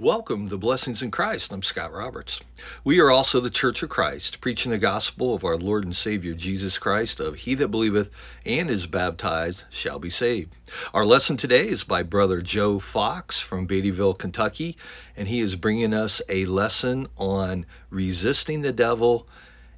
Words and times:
Welcome 0.00 0.48
to 0.48 0.56
Blessings 0.56 1.02
in 1.02 1.12
Christ. 1.12 1.52
I'm 1.52 1.62
Scott 1.62 1.92
Roberts. 1.92 2.40
We 2.82 2.98
are 2.98 3.12
also 3.12 3.38
the 3.38 3.48
Church 3.48 3.80
of 3.80 3.90
Christ, 3.90 4.40
preaching 4.40 4.72
the 4.72 4.78
gospel 4.78 5.36
of 5.36 5.44
our 5.44 5.56
Lord 5.56 5.84
and 5.84 5.94
Savior 5.94 6.34
Jesus 6.34 6.78
Christ, 6.78 7.20
of 7.20 7.36
He 7.36 7.54
that 7.54 7.68
believeth 7.68 8.10
and 8.44 8.68
is 8.68 8.88
baptized 8.88 9.62
shall 9.70 10.00
be 10.00 10.10
saved. 10.10 10.52
Our 10.92 11.06
lesson 11.06 11.36
today 11.36 11.68
is 11.68 11.84
by 11.84 12.02
Brother 12.02 12.42
Joe 12.42 12.80
Fox 12.80 13.38
from 13.38 13.68
Beattyville, 13.68 14.18
Kentucky, 14.18 14.76
and 15.16 15.28
he 15.28 15.40
is 15.40 15.54
bringing 15.54 15.94
us 15.94 16.20
a 16.28 16.44
lesson 16.46 17.06
on 17.16 17.64
resisting 17.88 18.62
the 18.62 18.72
devil 18.72 19.28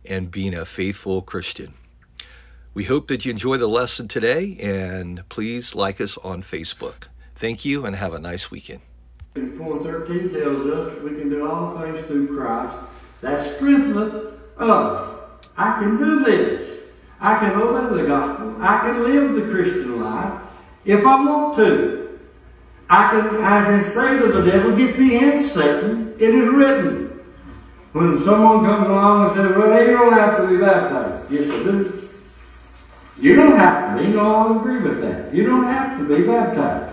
and 0.02 0.30
being 0.30 0.54
a 0.54 0.64
faithful 0.64 1.20
Christian. 1.20 1.74
We 2.72 2.84
hope 2.84 3.08
that 3.08 3.26
you 3.26 3.30
enjoy 3.32 3.58
the 3.58 3.66
lesson 3.66 4.08
today, 4.08 4.56
and 4.62 5.28
please 5.28 5.74
like 5.74 6.00
us 6.00 6.16
on 6.16 6.42
Facebook. 6.42 7.08
Thank 7.34 7.66
you, 7.66 7.84
and 7.84 7.94
have 7.94 8.14
a 8.14 8.18
nice 8.18 8.50
weekend. 8.50 8.80
4.13 9.42 10.32
tells 10.32 10.66
us 10.66 11.02
we 11.02 11.10
can 11.10 11.28
do 11.28 11.48
all 11.48 11.78
things 11.78 12.00
through 12.06 12.36
Christ 12.36 12.76
that 13.20 13.40
strengtheneth 13.40 14.32
us. 14.58 15.14
I 15.56 15.78
can 15.80 15.96
do 15.96 16.24
this. 16.24 16.90
I 17.20 17.38
can 17.38 17.52
obey 17.60 18.02
the 18.02 18.08
gospel. 18.08 18.56
I 18.60 18.78
can 18.80 19.02
live 19.04 19.34
the 19.34 19.50
Christian 19.54 20.00
life 20.00 20.40
if 20.84 21.04
I 21.04 21.24
want 21.24 21.56
to. 21.56 22.18
I 22.88 23.10
can, 23.10 23.42
I 23.42 23.64
can 23.64 23.82
say 23.82 24.18
to 24.18 24.28
the 24.28 24.50
devil, 24.50 24.76
get 24.76 24.96
thee 24.96 25.18
in, 25.18 25.40
Satan. 25.40 26.14
It 26.18 26.34
is 26.34 26.48
written. 26.48 27.06
When 27.92 28.18
someone 28.18 28.64
comes 28.64 28.86
along 28.86 29.26
and 29.26 29.34
says, 29.34 29.56
well, 29.56 29.80
you 29.80 29.92
don't 29.92 30.12
have 30.12 30.36
to 30.36 30.48
be 30.48 30.58
baptized. 30.58 31.32
Yes, 31.32 31.60
I 31.60 31.64
do. 31.64 31.92
You 33.18 33.34
don't 33.34 33.56
have 33.56 33.96
to 33.96 34.04
be. 34.04 34.12
No, 34.12 34.34
I 34.34 34.60
agree 34.60 34.82
with 34.82 35.00
that. 35.00 35.34
You 35.34 35.46
don't 35.46 35.64
have 35.64 35.98
to 35.98 36.04
be 36.04 36.26
baptized. 36.26 36.85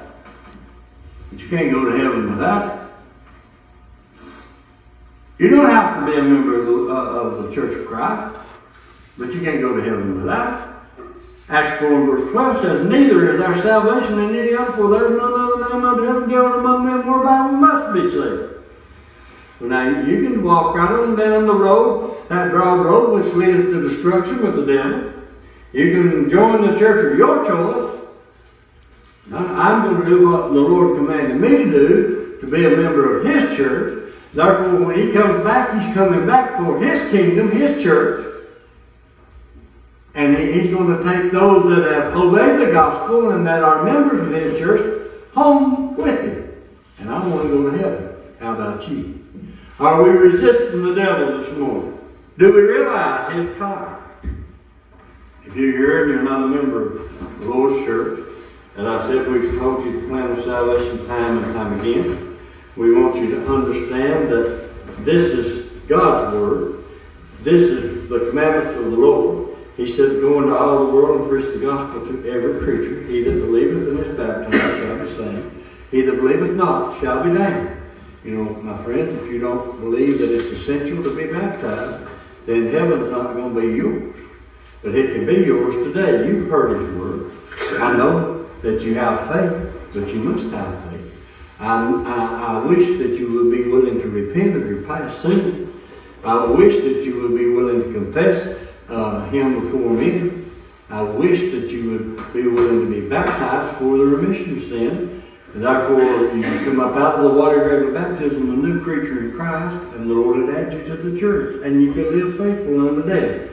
But 1.34 1.42
you 1.42 1.50
can't 1.50 1.72
go 1.72 1.86
to 1.86 1.98
heaven 1.98 2.30
without 2.30 2.76
it. 2.76 4.24
You 5.40 5.50
don't 5.50 5.68
have 5.68 6.00
to 6.00 6.06
be 6.12 6.20
a 6.20 6.22
member 6.22 6.60
of 6.60 6.68
the, 6.68 6.94
uh, 6.94 6.94
of 6.94 7.44
the 7.44 7.52
Church 7.52 7.74
of 7.74 7.88
Christ, 7.88 8.38
but 9.18 9.34
you 9.34 9.42
can't 9.42 9.60
go 9.60 9.76
to 9.76 9.82
heaven 9.82 10.22
without 10.22 10.70
it. 10.70 11.04
Acts 11.50 11.80
4 11.80 11.92
and 11.92 12.06
verse 12.06 12.32
12 12.32 12.62
says, 12.62 12.86
Neither 12.88 13.30
is 13.30 13.42
our 13.42 13.58
salvation 13.58 14.20
in 14.20 14.36
any 14.36 14.54
other, 14.54 14.72
for 14.74 14.90
there 14.90 15.12
is 15.12 15.18
none 15.18 15.34
other 15.34 15.74
name 15.74 15.84
under 15.84 16.06
heaven 16.06 16.30
given 16.30 16.52
among 16.52 16.86
men 16.86 17.08
whereby 17.08 17.50
we 17.50 17.56
must 17.58 17.94
be 17.96 18.12
saved. 18.12 18.54
Now 19.60 20.02
you 20.06 20.30
can 20.30 20.44
walk 20.44 20.76
right 20.76 20.92
on 20.92 21.16
down 21.16 21.48
the 21.48 21.56
road, 21.56 22.28
that 22.30 22.52
broad 22.52 22.86
road 22.86 23.20
which 23.20 23.34
leads 23.34 23.74
to 23.74 23.82
destruction 23.82 24.44
with 24.44 24.56
the 24.56 24.66
devil. 24.72 25.14
You 25.72 25.94
can 25.94 26.30
join 26.30 26.62
the 26.68 26.78
church 26.78 27.12
of 27.12 27.18
your 27.18 27.44
choice, 27.44 28.03
I'm 29.32 29.84
going 29.84 30.02
to 30.02 30.10
do 30.10 30.30
what 30.30 30.54
the 30.54 30.60
Lord 30.60 30.98
commanded 30.98 31.40
me 31.40 31.50
to 31.50 31.72
do, 31.72 32.38
to 32.42 32.48
be 32.48 32.66
a 32.66 32.76
member 32.76 33.20
of 33.20 33.26
His 33.26 33.56
church. 33.56 34.14
Therefore, 34.34 34.88
when 34.88 34.98
He 34.98 35.14
comes 35.14 35.44
back, 35.44 35.74
He's 35.74 35.94
coming 35.94 36.26
back 36.28 36.58
for 36.58 36.80
His 36.80 37.10
kingdom, 37.12 37.52
His 37.52 37.82
church. 37.82 38.26
And 40.16 40.36
He's 40.36 40.74
going 40.74 40.98
to 40.98 41.04
take 41.04 41.32
those 41.32 41.64
that 41.70 41.90
have 41.92 42.16
obeyed 42.16 42.68
the 42.68 42.72
gospel 42.72 43.32
and 43.32 43.48
that 43.48 43.64
are 43.64 43.84
members 43.84 44.20
of 44.20 44.32
His 44.32 44.60
church 44.60 45.12
home 45.34 45.96
with 45.96 46.22
Him. 46.22 46.52
And 47.00 47.10
I 47.10 47.28
want 47.28 47.44
to 47.44 47.50
go 47.50 47.72
to 47.72 47.78
heaven. 47.78 48.10
How 48.40 48.56
about 48.56 48.88
you? 48.90 49.24
Are 49.80 50.04
we 50.04 50.10
resisting 50.10 50.84
the 50.84 50.96
devil 50.96 51.38
this 51.40 51.52
morning? 51.58 52.00
Do 52.38 52.52
we 52.54 52.62
realize 52.62 53.32
his 53.34 53.58
power? 53.58 54.02
If 55.44 55.56
you're 55.56 55.72
here 55.72 56.04
and 56.04 56.14
you're 56.14 56.24
not 56.24 56.44
a 56.44 56.48
member 56.48 56.98
of 56.98 57.40
the 57.40 57.50
Lord's 57.50 57.84
church, 57.84 58.23
and 58.76 58.88
I 58.88 59.06
said 59.08 59.28
we've 59.28 59.58
told 59.60 59.86
you 59.86 60.02
the 60.02 60.08
plan 60.08 60.32
of 60.32 60.44
salvation 60.44 61.06
time 61.08 61.44
and 61.44 61.54
time 61.54 61.80
again. 61.80 62.38
We 62.76 62.94
want 63.00 63.16
you 63.18 63.30
to 63.32 63.54
understand 63.54 64.30
that 64.30 64.70
this 65.00 65.28
is 65.28 65.72
God's 65.88 66.36
word. 66.36 66.84
This 67.42 67.64
is 67.64 68.10
the 68.10 68.30
commandments 68.30 68.74
of 68.76 68.86
the 68.86 68.98
Lord. 68.98 69.56
He 69.78 69.88
said, 69.88 70.22
Go 70.22 70.42
into 70.42 70.56
all 70.56 70.88
the 70.88 70.94
world 70.94 71.22
and 71.22 71.30
preach 71.30 71.54
the 71.54 71.60
gospel 71.60 72.06
to 72.08 72.32
every 72.32 72.60
creature. 72.62 73.02
He 73.04 73.24
that 73.24 73.32
believeth 73.32 73.88
and 73.90 74.00
is 74.00 74.18
baptized 74.18 74.78
shall 74.78 75.00
be 75.00 75.06
saved. 75.06 75.92
He 75.92 76.02
that 76.02 76.16
believeth 76.16 76.56
not 76.56 77.00
shall 77.00 77.24
be 77.24 77.32
damned. 77.32 77.78
You 78.24 78.38
know, 78.38 78.50
my 78.64 78.78
friends, 78.84 79.22
if 79.22 79.32
you 79.32 79.40
don't 79.40 79.80
believe 79.82 80.20
that 80.20 80.34
it's 80.34 80.52
essential 80.52 81.04
to 81.04 81.16
be 81.16 81.32
baptized, 81.32 82.08
then 82.46 82.68
heaven's 82.68 83.12
not 83.12 83.34
going 83.34 83.54
to 83.54 83.62
be 83.62 83.78
yours. 83.78 84.16
But 84.82 84.96
it 84.96 85.14
can 85.14 85.26
be 85.26 85.46
yours 85.46 85.76
today. 85.76 86.28
You've 86.28 86.50
heard 86.50 86.80
His 86.80 86.90
word. 87.00 87.32
I 87.80 87.98
know 87.98 88.33
that 88.64 88.82
you 88.82 88.96
have 88.96 89.28
faith, 89.28 89.92
but 89.94 90.12
you 90.14 90.22
must 90.22 90.52
have 90.52 90.84
faith. 90.86 91.04
I, 91.60 91.84
I, 92.06 92.56
I 92.56 92.66
wish 92.66 92.98
that 92.98 93.20
you 93.20 93.32
would 93.34 93.52
be 93.52 93.70
willing 93.70 94.00
to 94.02 94.10
repent 94.10 94.56
of 94.56 94.68
your 94.68 94.82
past 94.84 95.22
sin. 95.22 95.72
I 96.24 96.48
wish 96.48 96.78
that 96.78 97.04
you 97.06 97.22
would 97.22 97.38
be 97.38 97.50
willing 97.50 97.84
to 97.84 97.94
confess 97.94 98.58
uh, 98.90 99.30
Him 99.30 99.60
before 99.60 99.92
men. 99.92 100.46
I 100.90 101.04
wish 101.04 101.52
that 101.52 101.72
you 101.72 101.90
would 101.92 102.34
be 102.34 102.48
willing 102.48 102.86
to 102.86 103.02
be 103.02 103.08
baptized 103.10 103.78
for 103.78 103.98
the 103.98 104.06
remission 104.06 104.54
of 104.54 104.62
sin. 104.62 105.22
Therefore, 105.56 106.34
you 106.36 106.44
come 106.66 106.80
up 106.80 106.96
out 106.96 107.16
of 107.16 107.32
the 107.32 107.38
water 107.38 107.68
grave 107.68 107.88
of 107.90 107.94
baptism, 107.94 108.50
a 108.50 108.56
new 108.56 108.82
creature 108.82 109.26
in 109.26 109.34
Christ, 109.34 109.76
and 109.96 110.10
the 110.10 110.14
Lord 110.14 110.38
would 110.38 110.56
add 110.56 110.74
you 110.74 110.84
to 110.86 110.96
the 110.96 111.20
church, 111.20 111.64
and 111.64 111.84
you 111.84 111.94
can 111.94 112.04
live 112.04 112.38
faithful 112.38 112.88
unto 112.88 113.08
death. 113.08 113.50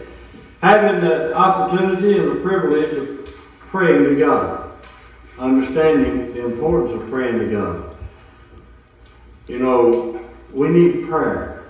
Having 0.62 1.00
the 1.00 1.34
opportunity 1.34 2.18
and 2.18 2.30
the 2.30 2.40
privilege 2.42 2.92
of 2.94 3.26
praying 3.70 4.04
to 4.04 4.16
God 4.18 4.59
understanding 5.40 6.32
the 6.34 6.44
importance 6.44 6.92
of 6.92 7.08
praying 7.10 7.38
to 7.38 7.50
God. 7.50 7.96
You 9.48 9.58
know, 9.58 10.20
we 10.52 10.68
need 10.68 11.08
prayer. 11.08 11.64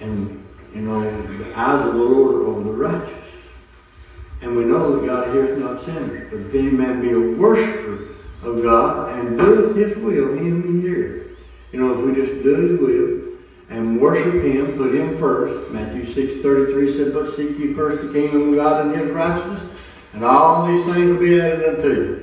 And, 0.00 0.44
you 0.74 0.82
know, 0.82 1.00
the 1.38 1.58
eyes 1.58 1.86
of 1.86 1.94
the 1.94 2.00
Lord 2.00 2.34
are 2.34 2.44
over 2.44 2.62
the 2.64 2.72
righteous. 2.72 3.48
And 4.42 4.56
we 4.56 4.64
know 4.64 4.96
that 4.96 5.06
God 5.06 5.32
hears 5.32 5.58
not 5.58 5.80
sinners. 5.80 6.28
But 6.30 6.40
if 6.40 6.54
any 6.54 6.70
man 6.70 7.00
be 7.00 7.10
a 7.10 7.36
worshiper 7.36 8.08
of 8.42 8.62
God 8.62 9.18
and 9.18 9.38
doeth 9.38 9.76
his 9.76 9.96
will, 9.96 10.34
him 10.34 10.62
he 10.62 10.88
hears. 10.88 11.36
You 11.72 11.80
know, 11.80 11.94
if 11.94 12.04
we 12.04 12.14
just 12.14 12.42
do 12.42 12.54
his 12.54 12.80
will 12.80 13.32
and 13.70 14.00
worship 14.00 14.42
him, 14.42 14.76
put 14.76 14.94
him 14.94 15.16
first, 15.16 15.72
Matthew 15.72 16.04
6 16.04 16.42
33 16.42 16.92
said, 16.92 17.14
But 17.14 17.30
seek 17.30 17.58
ye 17.58 17.72
first 17.72 18.02
the 18.02 18.12
kingdom 18.12 18.50
of 18.50 18.54
God 18.56 18.86
and 18.86 18.94
his 18.94 19.10
righteousness, 19.10 19.64
and 20.12 20.24
all 20.24 20.66
these 20.66 20.84
things 20.84 21.08
will 21.08 21.20
be 21.20 21.40
added 21.40 21.76
unto 21.76 21.88
you 21.88 22.21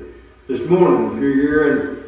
this 0.49 0.67
morning, 0.67 1.15
if 1.15 1.21
you're 1.21 1.31
here 1.31 1.71
and 1.71 2.03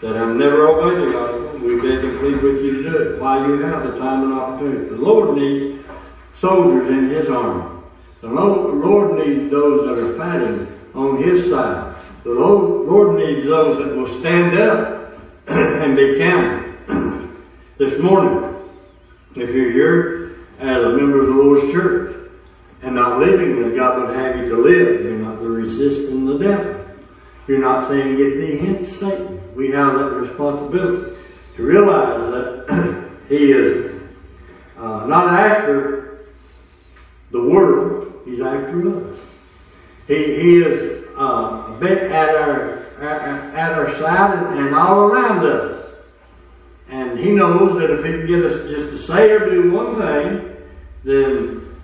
that 0.00 0.16
have 0.16 0.34
never 0.34 0.66
obeyed 0.66 1.06
the 1.06 1.12
gospel, 1.12 1.58
we 1.58 1.76
beg 1.76 2.02
and 2.02 2.18
plead 2.20 2.40
with 2.40 2.64
you 2.64 2.82
to 2.82 2.90
do 2.90 2.96
it 2.96 3.20
while 3.20 3.46
you 3.46 3.58
have 3.58 3.84
the 3.84 3.98
time 3.98 4.22
and 4.22 4.32
opportunity. 4.32 4.88
The 4.88 4.96
Lord 4.96 5.36
needs 5.36 5.86
soldiers 6.32 6.88
in 6.88 7.04
His 7.10 7.28
army. 7.28 7.70
The 8.22 8.30
Lord 8.30 9.18
needs 9.18 9.50
those 9.50 9.86
that 9.86 10.02
are 10.02 10.14
fighting 10.16 10.66
on 10.94 11.22
His 11.22 11.50
side. 11.50 11.94
The 12.24 12.30
Lord 12.32 13.18
needs 13.18 13.44
those 13.44 13.84
that 13.84 13.94
will 13.94 14.06
stand 14.06 14.58
up 14.58 15.12
and 15.48 15.94
be 15.94 16.16
counted. 16.16 16.72
this 17.76 18.00
morning, 18.00 18.54
if 19.36 19.54
you're 19.54 19.70
here 19.70 20.30
as 20.60 20.82
a 20.82 20.96
member 20.96 21.20
of 21.20 21.26
the 21.26 21.34
Lord's 21.34 21.70
church 21.70 22.16
and 22.80 22.94
not 22.94 23.18
living 23.18 23.62
as 23.62 23.76
God 23.76 24.00
would 24.00 24.16
have 24.16 24.38
you 24.38 24.48
to 24.48 24.56
live, 24.56 25.04
you're 25.04 25.18
not 25.18 25.42
resisting 25.42 26.24
the 26.24 26.38
devil. 26.38 26.71
You're 27.46 27.60
not 27.60 27.80
saying 27.82 28.16
get 28.16 28.36
thee 28.36 28.58
hence, 28.58 28.88
Satan. 28.88 29.40
We 29.54 29.70
have 29.72 29.98
that 29.98 30.12
responsibility 30.12 31.12
to 31.56 31.62
realize 31.62 32.30
that 32.30 33.10
he 33.28 33.52
is 33.52 34.00
uh, 34.78 35.06
not 35.06 35.28
after 35.28 36.26
the 37.30 37.42
world, 37.42 38.22
he's 38.24 38.40
after 38.40 38.96
us. 38.96 39.18
He, 40.06 40.14
he 40.14 40.56
is 40.56 41.08
uh, 41.16 41.78
at 41.82 42.34
our 42.36 42.82
at 43.02 43.72
our 43.72 43.90
side 43.90 44.38
and, 44.38 44.58
and 44.58 44.74
all 44.74 45.10
around 45.10 45.44
us. 45.44 45.92
And 46.88 47.18
he 47.18 47.32
knows 47.32 47.78
that 47.78 47.90
if 47.90 48.04
he 48.04 48.12
can 48.12 48.26
get 48.26 48.44
us 48.44 48.68
just 48.68 48.90
to 48.90 48.96
say 48.96 49.30
or 49.30 49.48
do 49.48 49.72
one 49.72 49.96
thing, 49.96 50.56
then 51.04 51.74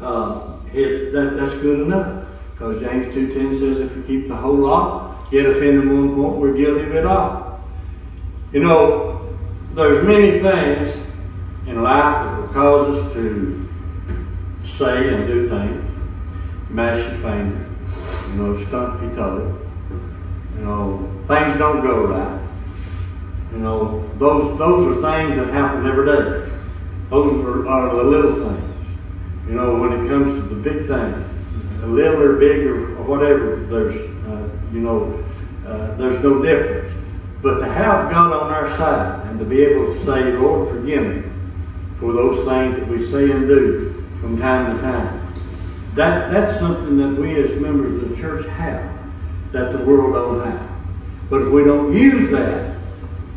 uh, 0.00 0.58
it, 0.72 1.12
that, 1.12 1.36
that's 1.36 1.58
good 1.58 1.80
enough. 1.80 2.25
Because 2.56 2.80
James 2.80 3.14
2.10 3.14 3.52
says 3.52 3.80
if 3.80 3.94
we 3.94 4.02
keep 4.04 4.28
the 4.28 4.34
whole 4.34 4.54
law, 4.54 5.14
yet 5.30 5.44
offend 5.44 5.82
in 5.82 5.94
one 5.94 6.14
point, 6.14 6.40
we're 6.40 6.56
guilty 6.56 6.84
of 6.84 6.94
it 6.94 7.04
all. 7.04 7.60
You 8.50 8.62
know, 8.62 9.28
there's 9.74 10.02
many 10.06 10.38
things 10.40 10.96
in 11.66 11.82
life 11.82 12.14
that 12.14 12.40
will 12.40 12.48
cause 12.48 12.96
us 12.96 13.12
to 13.12 13.68
say 14.62 15.12
and 15.12 15.26
do 15.26 15.46
things. 15.46 15.84
Mash 16.70 16.96
your 16.96 17.18
finger. 17.18 17.66
You 18.30 18.42
know, 18.42 18.56
stump 18.56 19.02
your 19.02 19.14
toe. 19.14 19.58
You 20.56 20.62
know, 20.62 21.10
things 21.28 21.58
don't 21.58 21.82
go 21.82 22.06
right. 22.06 22.40
You 23.52 23.58
know, 23.58 24.08
those 24.16 24.58
those 24.58 24.96
are 24.96 25.00
things 25.02 25.36
that 25.36 25.52
happen 25.52 25.86
every 25.86 26.06
day. 26.06 26.50
Those 27.10 27.44
are, 27.44 27.68
are 27.68 27.94
the 27.96 28.02
little 28.02 28.32
things. 28.32 28.88
You 29.46 29.56
know, 29.56 29.78
when 29.78 29.92
it 29.92 30.08
comes 30.08 30.32
to 30.32 30.40
the 30.40 30.54
big 30.54 30.86
things 30.86 31.35
little 31.86 32.22
or 32.22 32.36
big 32.36 32.66
or 32.66 32.86
whatever, 33.02 33.56
there's, 33.56 33.96
uh, 34.26 34.48
you 34.72 34.80
know, 34.80 35.22
uh, 35.66 35.94
there's 35.96 36.22
no 36.22 36.42
difference. 36.42 36.96
But 37.42 37.60
to 37.60 37.66
have 37.66 38.10
God 38.10 38.32
on 38.32 38.52
our 38.52 38.68
side 38.76 39.26
and 39.28 39.38
to 39.38 39.44
be 39.44 39.62
able 39.62 39.86
to 39.86 39.94
say, 40.00 40.32
Lord, 40.32 40.68
forgive 40.68 41.16
me 41.16 41.30
for 41.98 42.12
those 42.12 42.44
things 42.44 42.76
that 42.76 42.86
we 42.88 43.00
say 43.00 43.30
and 43.30 43.46
do 43.46 43.90
from 44.20 44.38
time 44.38 44.74
to 44.74 44.82
time. 44.82 45.22
That, 45.94 46.30
that's 46.30 46.58
something 46.58 46.98
that 46.98 47.20
we 47.20 47.34
as 47.36 47.58
members 47.60 48.02
of 48.02 48.10
the 48.10 48.16
church 48.16 48.46
have 48.46 48.92
that 49.52 49.72
the 49.72 49.84
world 49.84 50.14
don't 50.14 50.46
have. 50.46 50.70
But 51.30 51.42
if 51.42 51.52
we 51.52 51.64
don't 51.64 51.92
use 51.92 52.30
that, 52.30 52.76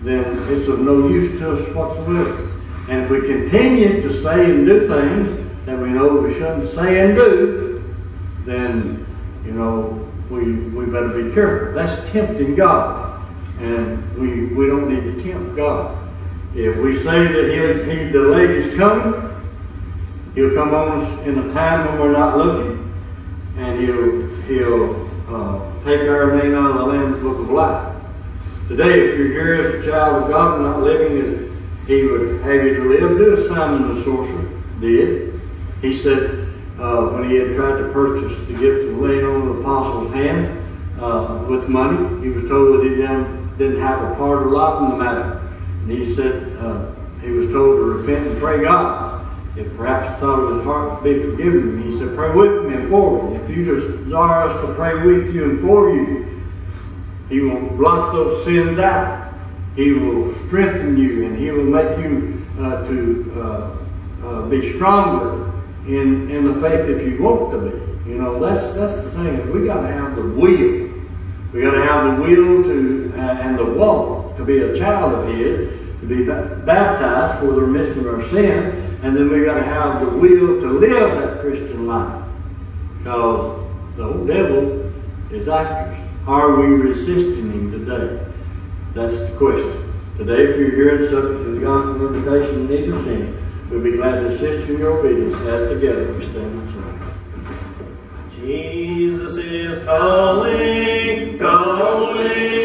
then 0.02 0.26
it's 0.52 0.68
of 0.68 0.80
no 0.80 1.08
use 1.08 1.40
to 1.40 1.54
us 1.54 1.76
whatsoever. 1.76 2.50
And 2.90 3.04
if 3.04 3.10
we 3.10 3.22
continue 3.22 4.02
to 4.02 4.12
say 4.12 4.52
and 4.52 4.66
do 4.66 4.88
things 4.88 5.66
that 5.66 5.78
we 5.78 5.90
know 5.90 6.18
we 6.18 6.34
shouldn't 6.34 6.66
say 6.66 7.06
and 7.06 7.16
do, 7.16 7.69
then, 8.50 9.06
you 9.46 9.52
know, 9.52 10.08
we, 10.30 10.54
we 10.54 10.86
better 10.86 11.10
be 11.10 11.34
careful. 11.34 11.74
That's 11.74 12.10
tempting 12.10 12.56
God. 12.56 13.22
And 13.60 14.16
we, 14.18 14.46
we 14.48 14.68
don't 14.68 14.90
need 14.90 15.04
to 15.04 15.24
tempt 15.24 15.56
God. 15.56 15.98
If 16.56 16.78
we 16.78 16.96
say 16.96 17.28
that 17.28 17.48
he's, 17.48 17.86
he's 17.86 18.12
delayed 18.12 18.50
his 18.50 18.76
coming, 18.76 19.30
he'll 20.36 20.54
come 20.54 20.74
on 20.74 21.00
us 21.00 21.28
in 21.28 21.38
a 21.38 21.54
time 21.54 21.86
when 21.88 22.00
we're 22.00 22.12
not 22.12 22.38
looking, 22.38 22.92
and 23.58 23.80
he'll, 23.80 24.28
he'll 24.46 25.10
uh, 25.28 25.84
take 25.84 26.10
our 26.10 26.36
name 26.38 26.56
out 26.56 26.72
of 26.72 26.78
the 26.78 26.86
Lamb's 26.86 27.22
Book 27.22 27.40
of 27.40 27.50
Life. 27.50 27.96
Today, 28.68 29.10
if 29.10 29.18
you're 29.18 29.28
here 29.28 29.56
as 29.56 29.86
a 29.86 29.90
child 29.92 30.24
of 30.24 30.30
God, 30.30 30.56
and 30.56 30.66
not 30.66 30.82
living 30.82 31.18
as 31.18 31.88
He 31.88 32.06
would 32.06 32.42
have 32.42 32.64
you 32.64 32.76
to 32.76 32.84
live, 32.84 33.18
do 33.18 33.34
as 33.34 33.48
Simon 33.48 33.90
the 33.90 34.02
sorcerer 34.02 34.48
did. 34.80 35.40
He 35.82 35.94
said, 35.94 36.39
uh, 36.80 37.10
when 37.10 37.30
he 37.30 37.36
had 37.36 37.56
tried 37.56 37.78
to 37.78 37.90
purchase 37.92 38.40
the 38.48 38.54
gift 38.54 38.90
of 38.90 38.98
laying 38.98 39.26
on 39.26 39.46
the 39.46 39.54
apostles' 39.60 40.14
hand 40.14 40.58
uh, 41.00 41.46
with 41.50 41.68
money, 41.68 42.22
he 42.24 42.30
was 42.30 42.48
told 42.50 42.80
that 42.80 42.84
he 42.84 42.96
didn't, 42.96 43.58
didn't 43.58 43.82
have 43.82 44.02
a 44.12 44.16
part 44.16 44.44
or 44.44 44.52
lot 44.52 44.84
in 44.84 44.92
the 44.92 45.04
matter. 45.04 45.42
And 45.84 45.92
he 45.92 46.06
said, 46.06 46.56
uh, 46.58 46.92
he 47.22 47.32
was 47.32 47.52
told 47.52 47.78
to 47.78 47.84
repent 47.84 48.28
and 48.28 48.40
pray 48.40 48.64
God. 48.64 49.26
If 49.58 49.76
perhaps 49.76 50.10
he 50.10 50.16
thought 50.22 50.40
of 50.40 50.56
his 50.56 50.64
heart 50.64 51.04
to 51.04 51.04
be 51.04 51.20
forgiven, 51.22 51.84
he 51.84 51.92
said, 51.92 52.16
pray 52.16 52.34
with 52.34 52.66
me 52.66 52.76
and 52.76 52.90
for 52.90 53.30
me. 53.30 53.36
If 53.38 53.50
you 53.50 53.66
just 53.66 54.06
desire 54.06 54.48
us 54.48 54.66
to 54.66 54.74
pray 54.76 55.06
with 55.06 55.36
you 55.36 55.50
and 55.50 55.60
for 55.60 55.94
you, 55.94 56.26
he 57.30 57.42
will 57.42 57.60
blot 57.78 58.14
those 58.14 58.44
sins 58.44 58.80
out. 58.80 59.34
He 59.76 59.94
will 59.94 60.34
strengthen 60.34 60.98
you 60.98 61.26
and 61.26 61.38
He 61.38 61.52
will 61.52 61.64
make 61.64 61.98
you 62.00 62.44
uh, 62.58 62.86
to 62.88 63.32
uh, 63.36 63.78
uh, 64.24 64.50
be 64.50 64.68
stronger 64.68 65.39
in, 65.98 66.30
in 66.30 66.44
the 66.44 66.54
faith 66.62 66.88
if 66.90 67.08
you 67.08 67.22
want 67.22 67.52
to 67.52 67.60
be. 67.60 68.10
You 68.10 68.18
know, 68.18 68.40
that's, 68.40 68.74
that's 68.74 68.96
the 68.96 69.10
thing. 69.12 69.52
We 69.52 69.66
got 69.66 69.82
to 69.82 69.88
have 69.88 70.16
the 70.16 70.24
will. 70.24 70.90
We 71.52 71.62
got 71.62 71.72
to 71.72 71.82
have 71.82 72.18
the 72.18 72.24
will 72.24 72.64
to 72.64 73.14
uh, 73.16 73.22
and 73.22 73.58
the 73.58 73.66
want 73.66 74.38
to 74.38 74.46
be 74.46 74.60
a 74.60 74.78
child 74.78 75.14
of 75.14 75.36
His, 75.36 75.80
to 76.02 76.06
be 76.06 76.26
baptized 76.26 77.40
for 77.40 77.48
the 77.54 77.62
remission 77.62 78.00
of 78.00 78.08
our 78.08 78.22
sin, 78.24 78.98
and 79.04 79.16
then 79.16 79.30
we 79.30 79.44
got 79.44 79.56
to 79.56 79.64
have 79.64 80.02
the 80.02 80.18
will 80.18 80.60
to 80.60 80.68
live 80.68 81.20
that 81.20 81.42
Christian 81.42 81.88
life. 81.88 82.24
Because 82.98 83.68
the 83.96 84.04
old 84.04 84.28
devil 84.28 84.92
is 85.32 85.48
after 85.48 85.92
us. 85.92 86.10
Are 86.28 86.60
we 86.60 86.68
resisting 86.68 87.52
Him 87.52 87.72
today? 87.72 88.26
That's 88.94 89.20
the 89.20 89.38
question. 89.38 89.92
Today, 90.18 90.44
if 90.44 90.58
you're 90.58 90.72
here 90.72 90.96
and 90.98 91.06
subject 91.06 91.44
to 91.44 91.52
the 91.52 91.62
gospel 91.62 92.14
invitation 92.14 92.68
need 92.68 92.90
of 92.90 93.04
sin, 93.04 93.39
we'll 93.70 93.84
be 93.84 93.92
glad 93.92 94.20
to 94.20 94.28
assist 94.28 94.68
you 94.68 94.76
in 94.76 94.82
your 94.82 95.00
obedience 95.00 95.36
as 95.42 95.70
together 95.70 96.12
we 96.14 96.24
stand 96.24 96.60
and 96.60 96.70
sing. 96.70 96.86
Jesus 98.42 99.38
is 99.38 99.84
calling, 99.84 101.38
calling, 101.38 102.59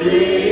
Amém. 0.00 0.49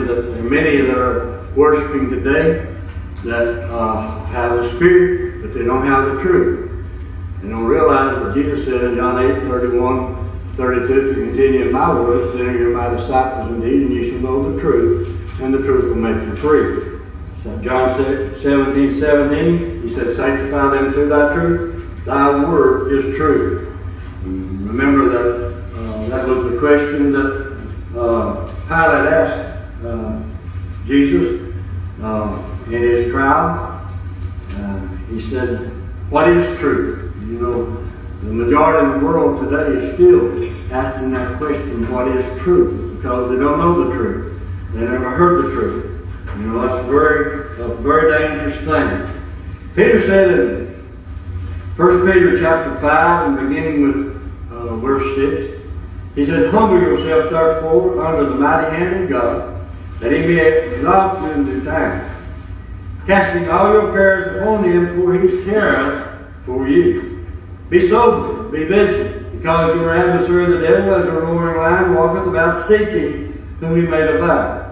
And 0.00 0.10
understand 0.10 0.44
that 0.44 0.50
many 0.50 0.76
that 0.78 0.98
are 0.98 1.44
worshiping 1.54 2.10
today 2.10 2.74
that 3.24 3.68
uh, 3.70 4.24
have 4.26 4.56
the 4.56 4.68
spirit, 4.70 5.42
but 5.42 5.54
they 5.54 5.64
don't 5.64 5.86
have 5.86 6.14
the 6.14 6.22
truth. 6.22 6.86
They 7.42 7.48
don't 7.48 7.66
realize 7.66 8.22
that 8.22 8.34
Jesus 8.34 8.64
said 8.64 8.82
in 8.84 8.96
John 8.96 9.22
8, 9.22 9.42
31, 9.42 10.30
32, 10.54 11.10
if 11.10 11.16
you 11.16 11.24
continue 11.26 11.62
in 11.66 11.72
my 11.72 11.92
words, 11.92 12.36
then 12.36 12.54
you're 12.54 12.76
my 12.76 12.88
disciples 12.90 13.50
indeed, 13.50 13.82
and 13.82 13.92
you 13.92 14.10
shall 14.10 14.20
know 14.20 14.52
the 14.52 14.60
truth, 14.60 15.40
and 15.40 15.54
the 15.54 15.58
truth 15.58 15.94
will 15.94 16.02
make 16.02 16.26
you 16.26 16.36
free. 16.36 17.00
So 17.42 17.56
John 17.60 17.88
17, 17.88 18.92
17, 18.92 19.82
he 19.82 19.88
said, 19.88 20.10
Sanctify 20.14 20.76
them 20.76 20.92
through 20.92 21.08
thy 21.08 21.32
truth. 21.34 22.04
Thy 22.04 22.44
word 22.44 22.92
is 22.92 23.16
true. 23.16 23.76
And 24.24 24.66
remember 24.66 25.08
that 25.08 25.48
uh, 25.76 26.08
that 26.08 26.26
was 26.26 26.50
the 26.50 26.58
question 26.58 27.12
that 27.12 27.48
uh, 27.96 28.46
Pilate 28.66 29.12
asked 29.12 29.47
Jesus 30.86 31.54
uh, 32.02 32.44
in 32.66 32.82
his 32.82 33.10
trial. 33.10 33.86
Uh, 34.56 34.86
he 35.10 35.20
said, 35.20 35.68
What 36.10 36.28
is 36.28 36.58
truth? 36.58 37.14
You 37.20 37.40
know, 37.40 37.64
the 38.22 38.32
majority 38.32 38.86
of 38.86 39.00
the 39.00 39.06
world 39.06 39.40
today 39.48 39.78
is 39.78 39.94
still 39.94 40.32
asking 40.72 41.12
that 41.12 41.36
question, 41.38 41.90
What 41.92 42.08
is 42.08 42.40
truth? 42.40 42.96
Because 42.96 43.30
they 43.30 43.36
don't 43.36 43.58
know 43.58 43.84
the 43.84 43.94
truth. 43.94 44.42
They 44.72 44.80
never 44.80 45.10
heard 45.10 45.44
the 45.44 45.50
truth. 45.50 46.08
You 46.38 46.46
know, 46.46 46.66
that's 46.66 46.84
a 46.84 46.90
very, 46.90 47.40
a 47.60 47.74
very 47.76 48.18
dangerous 48.18 48.56
thing. 48.60 49.22
Peter 49.74 49.98
said 49.98 50.38
in 50.38 50.66
1 51.76 52.12
Peter 52.12 52.36
chapter 52.36 52.74
5 52.80 53.28
and 53.28 53.48
beginning 53.48 53.82
with 53.82 54.50
uh, 54.50 54.76
verse 54.76 55.14
6, 55.16 55.62
he 56.14 56.26
said, 56.26 56.50
Humble 56.50 56.80
yourself 56.80 57.30
therefore 57.30 58.04
under 58.04 58.30
the 58.30 58.34
mighty 58.34 58.76
hand 58.76 59.04
of 59.04 59.08
God, 59.08 59.57
that 60.00 60.12
he 60.12 60.26
may 60.26 60.70
you 60.76 61.30
in 61.32 61.44
due 61.44 61.64
time, 61.64 62.08
casting 63.06 63.48
all 63.48 63.72
your 63.72 63.92
cares 63.92 64.36
upon 64.36 64.64
him, 64.64 65.00
for 65.00 65.14
he 65.14 65.44
careth 65.44 66.08
for 66.44 66.68
you. 66.68 67.26
Be 67.70 67.80
sober, 67.80 68.48
be 68.50 68.64
vigilant, 68.64 69.38
because 69.38 69.74
your 69.76 69.94
adversary 69.94 70.46
the 70.46 70.60
devil, 70.60 70.94
as 70.94 71.06
a 71.06 71.12
roaring 71.12 71.56
lion, 71.56 71.94
walketh 71.94 72.26
about 72.26 72.56
seeking 72.56 73.32
whom 73.60 73.76
he 73.76 73.82
may 73.82 74.00
devour 74.00 74.68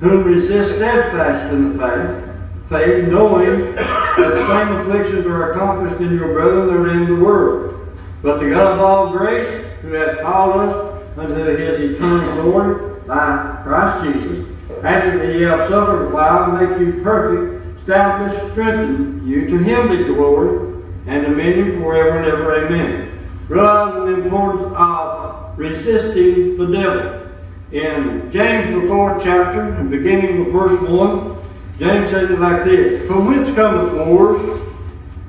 whom 0.00 0.24
resist 0.24 0.76
steadfast 0.76 1.52
in 1.52 1.76
the 1.76 1.78
faith, 1.78 2.68
faith, 2.70 3.08
knowing 3.08 3.74
that 3.74 4.16
the 4.16 4.46
same 4.46 4.76
afflictions 4.78 5.26
are 5.26 5.52
accomplished 5.52 6.00
in 6.00 6.16
your 6.16 6.32
brethren 6.32 6.66
that 6.68 6.76
are 6.76 6.90
in 6.90 7.06
the 7.06 7.22
world. 7.22 7.88
But 8.22 8.38
the 8.38 8.50
God 8.50 8.74
of 8.74 8.80
all 8.80 9.10
grace, 9.10 9.66
who 9.82 9.92
hath 9.92 10.20
called 10.20 10.56
us 10.56 11.18
unto 11.18 11.34
his 11.34 11.80
eternal 11.80 12.42
glory 12.42 13.00
by 13.06 13.60
Christ 13.62 14.04
Jesus, 14.04 14.48
after 14.82 15.18
that 15.18 15.34
ye 15.34 15.42
have 15.42 15.68
suffered 15.68 16.06
a 16.06 16.10
while, 16.10 16.52
make 16.52 16.78
you 16.80 17.02
perfect, 17.02 17.78
establish, 17.78 18.34
strengthen 18.50 19.26
you. 19.26 19.46
To 19.48 19.58
him 19.58 19.88
be 19.88 20.04
glory 20.04 20.82
and 21.06 21.26
dominion 21.26 21.80
forever 21.80 22.18
and 22.18 22.26
ever. 22.26 22.66
Amen. 22.66 23.18
Realizing 23.48 24.06
the 24.06 24.22
importance 24.22 24.62
of 24.76 25.58
resisting 25.58 26.56
the 26.56 26.66
devil. 26.66 27.28
In 27.72 28.28
James, 28.30 28.74
the 28.74 28.88
fourth 28.88 29.22
chapter, 29.22 29.60
and 29.60 29.90
beginning 29.90 30.40
with 30.40 30.52
verse 30.52 30.80
1, 30.88 31.36
James 31.78 32.10
said 32.10 32.30
it 32.30 32.40
like 32.40 32.64
this 32.64 33.06
From 33.06 33.26
whence 33.26 33.54
cometh 33.54 34.06
wars 34.06 34.60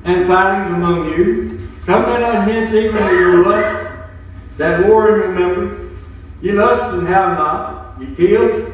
and 0.06 0.28
fightings 0.28 0.74
among 0.74 1.10
you? 1.10 1.68
Come 1.86 2.04
they 2.04 2.22
not 2.22 2.48
hence 2.48 2.74
even 2.74 2.96
to 2.96 3.16
your 3.16 3.46
lust, 3.46 4.10
that 4.58 4.88
war 4.88 5.10
in 5.10 5.22
your 5.22 5.40
members? 5.40 5.92
Ye 6.42 6.52
lust 6.54 6.96
and 6.96 7.08
have 7.08 7.38
not, 7.38 8.00
ye 8.00 8.16
kill 8.16 8.71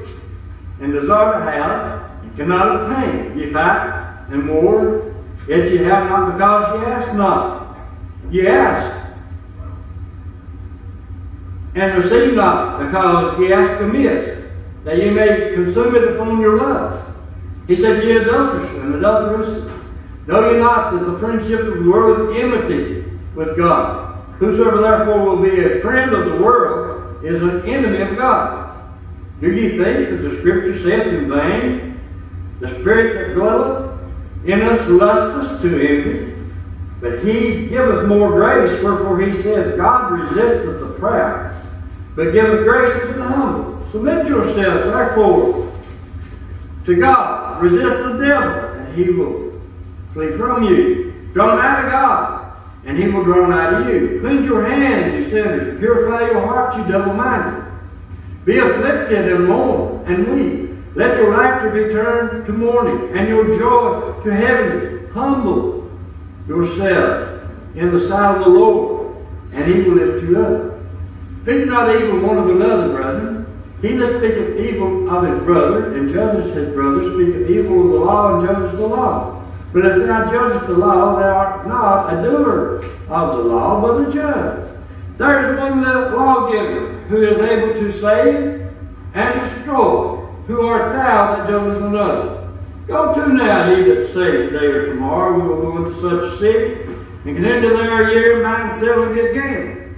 and 0.79 0.93
desire 0.93 1.33
to 1.33 1.51
have, 1.51 2.11
you 2.23 2.31
cannot 2.37 2.81
obtain. 2.81 3.37
Ye 3.37 3.51
fight 3.51 4.25
and 4.29 4.49
war, 4.49 5.13
yet 5.47 5.71
ye 5.71 5.77
have 5.77 6.09
not 6.09 6.33
because 6.33 6.79
ye 6.79 6.85
ask 6.85 7.15
not. 7.15 7.77
Ye 8.29 8.47
ask 8.47 8.97
and 11.77 11.95
receive 11.95 12.35
not, 12.35 12.79
because 12.79 13.39
ye 13.39 13.53
ask 13.53 13.79
amiss, 13.81 14.45
that 14.83 14.97
ye 14.97 15.11
may 15.11 15.53
consume 15.53 15.95
it 15.95 16.15
upon 16.15 16.41
your 16.41 16.57
lust. 16.57 17.07
He 17.67 17.75
said, 17.75 18.03
Ye 18.03 18.17
adulterous 18.17 18.69
and 18.81 18.95
adulterous, 18.95 19.71
know 20.25 20.51
ye 20.51 20.57
not 20.57 20.93
that 20.93 21.05
the 21.05 21.19
friendship 21.19 21.59
of 21.59 21.83
the 21.83 21.89
world 21.89 22.29
is 22.29 22.43
enmity 22.43 23.03
with 23.35 23.55
God? 23.57 24.15
Whosoever 24.39 24.81
therefore 24.81 25.23
will 25.23 25.43
be 25.43 25.59
a 25.59 25.79
friend 25.79 26.13
of 26.13 26.25
the 26.31 26.41
world 26.41 27.23
is 27.23 27.43
an 27.43 27.61
enemy 27.65 28.01
of 28.01 28.17
God. 28.17 28.66
Do 29.39 29.51
ye 29.51 29.77
think 29.77 30.09
that 30.09 30.17
the 30.17 30.29
Scripture 30.29 30.77
saith 30.77 31.13
in 31.13 31.29
vain, 31.29 31.99
The 32.59 32.69
Spirit 32.79 33.27
that 33.27 33.33
dwelleth 33.35 33.99
in 34.45 34.61
us 34.61 34.87
lusteth 34.89 35.61
to 35.61 35.87
envy, 35.87 36.33
but 37.01 37.23
he 37.23 37.67
giveth 37.67 38.07
more 38.07 38.31
grace, 38.31 38.81
wherefore 38.81 39.19
he 39.21 39.31
said, 39.31 39.77
God 39.77 40.19
resisteth 40.19 40.79
the 40.79 40.95
proud, 40.97 41.55
but 42.15 42.31
giveth 42.31 42.63
grace 42.63 42.99
to 43.01 43.13
the 43.13 43.23
humble. 43.23 43.79
Submit 43.85 44.27
yourselves, 44.27 44.85
therefore, 44.85 45.71
to 46.85 46.95
God. 46.95 47.61
Resist 47.61 47.97
the 47.97 48.17
devil, 48.17 48.79
and 48.79 48.95
he 48.95 49.11
will 49.11 49.59
flee 50.13 50.31
from 50.31 50.63
you. 50.63 51.13
Draw 51.33 51.55
nigh 51.55 51.83
to 51.83 51.89
God, 51.89 52.53
and 52.85 52.97
he 52.97 53.09
will 53.09 53.23
draw 53.23 53.45
nigh 53.45 53.83
to 53.83 53.93
you. 53.93 54.19
Cleanse 54.19 54.45
your 54.45 54.65
hands, 54.65 55.13
you 55.13 55.21
sinners. 55.21 55.77
Purify 55.79 56.31
your 56.31 56.39
hearts, 56.41 56.77
you 56.77 56.87
double-minded. 56.87 57.66
Be 58.47 58.59
afflicted 58.59 59.29
and 59.29 59.45
mourn 59.45 60.05
and 60.05 60.25
weep. 60.25 60.69
Let 60.95 61.17
your 61.17 61.31
laughter 61.31 61.69
be 61.69 61.91
turned 61.91 62.45
to 62.45 62.53
mourning, 62.53 63.09
and 63.11 63.27
your 63.27 63.43
joy 63.59 64.13
to 64.23 64.33
heaviness. 64.33 65.11
Humble 65.11 65.91
yourselves 66.47 67.43
in 67.75 67.91
the 67.91 67.99
sight 67.99 68.37
of 68.37 68.45
the 68.45 68.49
Lord, 68.49 69.17
and 69.51 69.65
he 69.65 69.83
will 69.83 69.97
lift 69.97 70.23
you 70.23 70.39
up. 70.39 70.79
Speak 71.43 71.65
not 71.65 71.93
evil 71.93 72.21
one 72.21 72.37
of 72.37 72.49
another, 72.49 72.95
brethren. 72.95 73.45
He 73.81 73.97
that 73.97 74.17
speaketh 74.17 74.57
evil 74.57 75.09
of 75.09 75.27
his 75.27 75.43
brother 75.43 75.93
and 75.97 76.07
judges 76.07 76.55
his 76.55 76.73
brother 76.73 77.03
speaketh 77.03 77.49
evil 77.49 77.83
of 77.83 77.91
the 77.91 77.99
law 77.99 78.37
and 78.37 78.47
judges 78.47 78.79
the 78.79 78.87
law. 78.87 79.43
But 79.73 79.85
if 79.87 80.07
thou 80.07 80.25
judgest 80.25 80.67
the 80.67 80.73
law, 80.77 81.19
thou 81.19 81.35
art 81.35 81.67
not 81.67 82.13
a 82.13 82.23
doer 82.23 82.81
of 83.09 83.37
the 83.37 83.43
law, 83.43 83.81
but 83.81 84.07
a 84.07 84.09
judge. 84.09 84.71
There 85.17 85.51
is 85.51 85.59
one 85.59 85.81
lawgiver 85.81 86.96
who 87.07 87.23
is 87.23 87.39
able 87.39 87.73
to 87.73 87.91
save 87.91 88.69
and 89.13 89.41
destroy. 89.41 90.15
Who 90.47 90.65
art 90.65 90.93
thou 90.93 91.35
that 91.35 91.49
judgest 91.49 91.81
another? 91.81 92.49
Go 92.87 93.13
to 93.13 93.33
now, 93.33 93.69
ye 93.69 93.83
that 93.83 94.05
say 94.05 94.31
today 94.31 94.67
or 94.67 94.85
tomorrow 94.85 95.37
we 95.37 95.47
will 95.47 95.61
go 95.61 95.77
into 95.77 95.93
such 95.93 96.39
city, 96.39 96.83
and 97.25 97.35
can 97.35 97.43
enter 97.43 97.75
there 97.75 98.07
a 98.07 98.11
year 98.13 98.35
and 98.35 98.43
buy 98.43 98.61
and 98.61 98.71
sell 98.71 99.03
and 99.03 99.13
get 99.13 99.33
gain. 99.33 99.95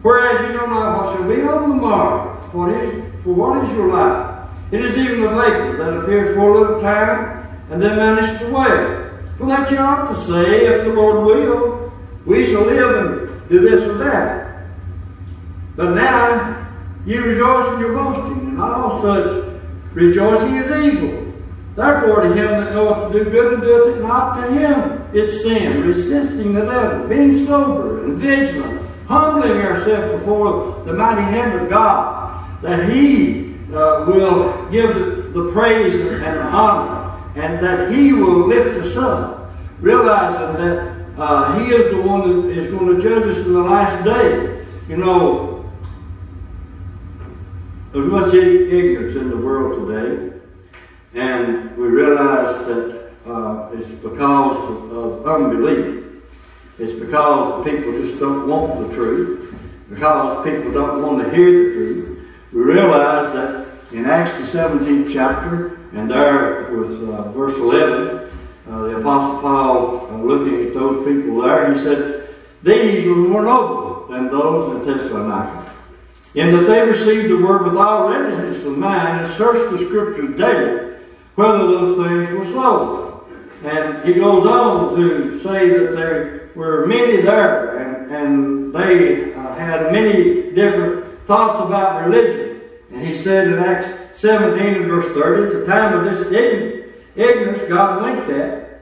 Whereas 0.00 0.40
you 0.40 0.56
know 0.56 0.66
not 0.66 1.04
what 1.04 1.16
shall 1.16 1.28
be 1.28 1.42
on 1.42 1.68
the 1.68 1.74
morrow. 1.74 2.34
What 2.52 2.70
is 2.70 3.04
for 3.24 3.34
what 3.34 3.62
is 3.62 3.74
your 3.74 3.88
life? 3.88 4.48
It 4.70 4.80
is 4.80 4.96
even 4.96 5.22
a 5.22 5.28
vapor 5.28 5.76
that 5.76 5.98
appears 5.98 6.34
for 6.34 6.48
a 6.48 6.58
little 6.58 6.80
time 6.80 7.46
and 7.70 7.82
then 7.82 7.96
vanishes 7.96 8.40
away. 8.48 9.10
For 9.36 9.46
that 9.46 9.70
you 9.70 9.78
ought 9.78 10.08
to 10.08 10.14
say, 10.14 10.66
if 10.66 10.84
the 10.84 10.92
Lord 10.94 11.26
will, 11.26 11.92
we 12.24 12.42
shall 12.42 12.62
live 12.62 13.06
and 13.06 13.48
do 13.50 13.60
this 13.60 13.86
or 13.86 13.98
that. 13.98 14.47
But 15.78 15.94
now 15.94 16.66
you 17.06 17.24
rejoice 17.24 17.72
in 17.74 17.78
your 17.78 17.94
boasting, 17.94 18.48
and 18.48 18.60
all 18.60 19.00
such 19.00 19.60
rejoicing 19.94 20.56
is 20.56 20.72
evil. 20.72 21.32
Therefore, 21.76 22.22
to 22.22 22.28
him 22.34 22.50
that 22.50 22.74
knoweth 22.74 23.12
to 23.12 23.24
do 23.24 23.30
good 23.30 23.52
and 23.52 23.62
doeth 23.62 23.96
it 23.96 24.02
not, 24.02 24.40
to 24.40 24.52
him 24.52 25.00
it's 25.14 25.40
sin, 25.40 25.86
resisting 25.86 26.52
the 26.52 26.62
devil, 26.62 27.06
being 27.06 27.32
sober 27.32 28.02
and 28.02 28.18
vigilant, 28.18 28.84
humbling 29.06 29.52
ourselves 29.58 30.18
before 30.18 30.82
the 30.84 30.94
mighty 30.94 31.22
hand 31.22 31.60
of 31.60 31.70
God, 31.70 32.44
that 32.60 32.90
he 32.90 33.54
uh, 33.72 34.04
will 34.08 34.68
give 34.72 34.96
the, 34.96 35.40
the 35.40 35.52
praise 35.52 35.94
and 35.94 36.20
the 36.24 36.42
honor, 36.42 37.16
and 37.36 37.64
that 37.64 37.92
he 37.92 38.12
will 38.14 38.48
lift 38.48 38.76
us 38.80 38.96
up, 38.96 39.52
realizing 39.78 40.60
that 40.60 40.96
uh, 41.16 41.56
he 41.56 41.66
is 41.72 41.94
the 41.94 42.02
one 42.02 42.48
that 42.48 42.58
is 42.58 42.68
going 42.72 42.96
to 42.96 43.00
judge 43.00 43.28
us 43.28 43.46
in 43.46 43.52
the 43.52 43.62
last 43.62 44.02
day. 44.02 44.56
You 44.88 44.96
know, 44.96 45.47
There's 47.98 48.12
much 48.12 48.32
ignorance 48.32 49.16
in 49.16 49.28
the 49.28 49.36
world 49.36 49.88
today, 49.88 50.32
and 51.14 51.76
we 51.76 51.88
realize 51.88 52.64
that 52.66 53.10
uh, 53.26 53.70
it's 53.72 53.90
because 53.90 54.56
of, 54.70 54.92
of 54.92 55.26
unbelief. 55.26 56.06
It's 56.78 56.92
because 56.92 57.64
people 57.64 57.90
just 57.90 58.20
don't 58.20 58.46
want 58.46 58.86
the 58.86 58.94
truth, 58.94 59.52
because 59.90 60.44
people 60.48 60.70
don't 60.70 61.02
want 61.02 61.24
to 61.24 61.34
hear 61.34 61.50
the 61.50 61.74
truth. 61.74 62.28
We 62.52 62.60
realize 62.60 63.32
that 63.32 63.66
in 63.92 64.06
Acts 64.06 64.52
the 64.52 64.58
17th 64.58 65.12
chapter, 65.12 65.80
and 65.92 66.08
there 66.08 66.70
with 66.70 67.02
uh, 67.10 67.32
verse 67.32 67.56
11, 67.56 68.30
uh, 68.68 68.82
the 68.82 68.98
Apostle 68.98 69.40
Paul, 69.40 70.06
uh, 70.08 70.22
looking 70.22 70.68
at 70.68 70.72
those 70.72 71.04
people 71.04 71.40
there, 71.40 71.74
he 71.74 71.76
said, 71.80 72.28
These 72.62 73.08
were 73.08 73.16
more 73.16 73.42
noble 73.42 74.06
than 74.06 74.28
those 74.28 74.76
in 74.76 74.86
Thessalonica 74.86 75.67
in 76.34 76.52
that 76.52 76.66
they 76.66 76.86
received 76.86 77.30
the 77.30 77.42
word 77.44 77.64
with 77.64 77.76
all 77.76 78.08
readiness 78.08 78.64
of 78.64 78.76
mind 78.76 79.20
and 79.20 79.28
searched 79.28 79.70
the 79.70 79.78
scriptures 79.78 80.36
daily 80.36 80.88
whether 81.34 81.58
those 81.58 82.04
things 82.04 82.36
were 82.36 82.44
so. 82.44 83.24
And 83.64 84.04
he 84.04 84.14
goes 84.14 84.44
on 84.46 84.96
to 84.96 85.38
say 85.38 85.70
that 85.70 85.94
there 85.94 86.50
were 86.54 86.86
many 86.86 87.22
there 87.22 87.78
and, 87.78 88.12
and 88.12 88.74
they 88.74 89.32
uh, 89.34 89.54
had 89.54 89.92
many 89.92 90.50
different 90.52 91.04
thoughts 91.26 91.64
about 91.64 92.04
religion. 92.04 92.60
And 92.92 93.00
he 93.06 93.14
said 93.14 93.48
in 93.48 93.58
Acts 93.60 94.18
17 94.18 94.82
and 94.82 94.84
verse 94.86 95.06
30, 95.14 95.46
at 95.46 95.60
the 95.60 95.66
time 95.66 95.94
of 95.94 96.04
this 96.04 96.32
ignorance 97.14 97.62
God 97.68 98.02
winked 98.02 98.30
at, 98.30 98.80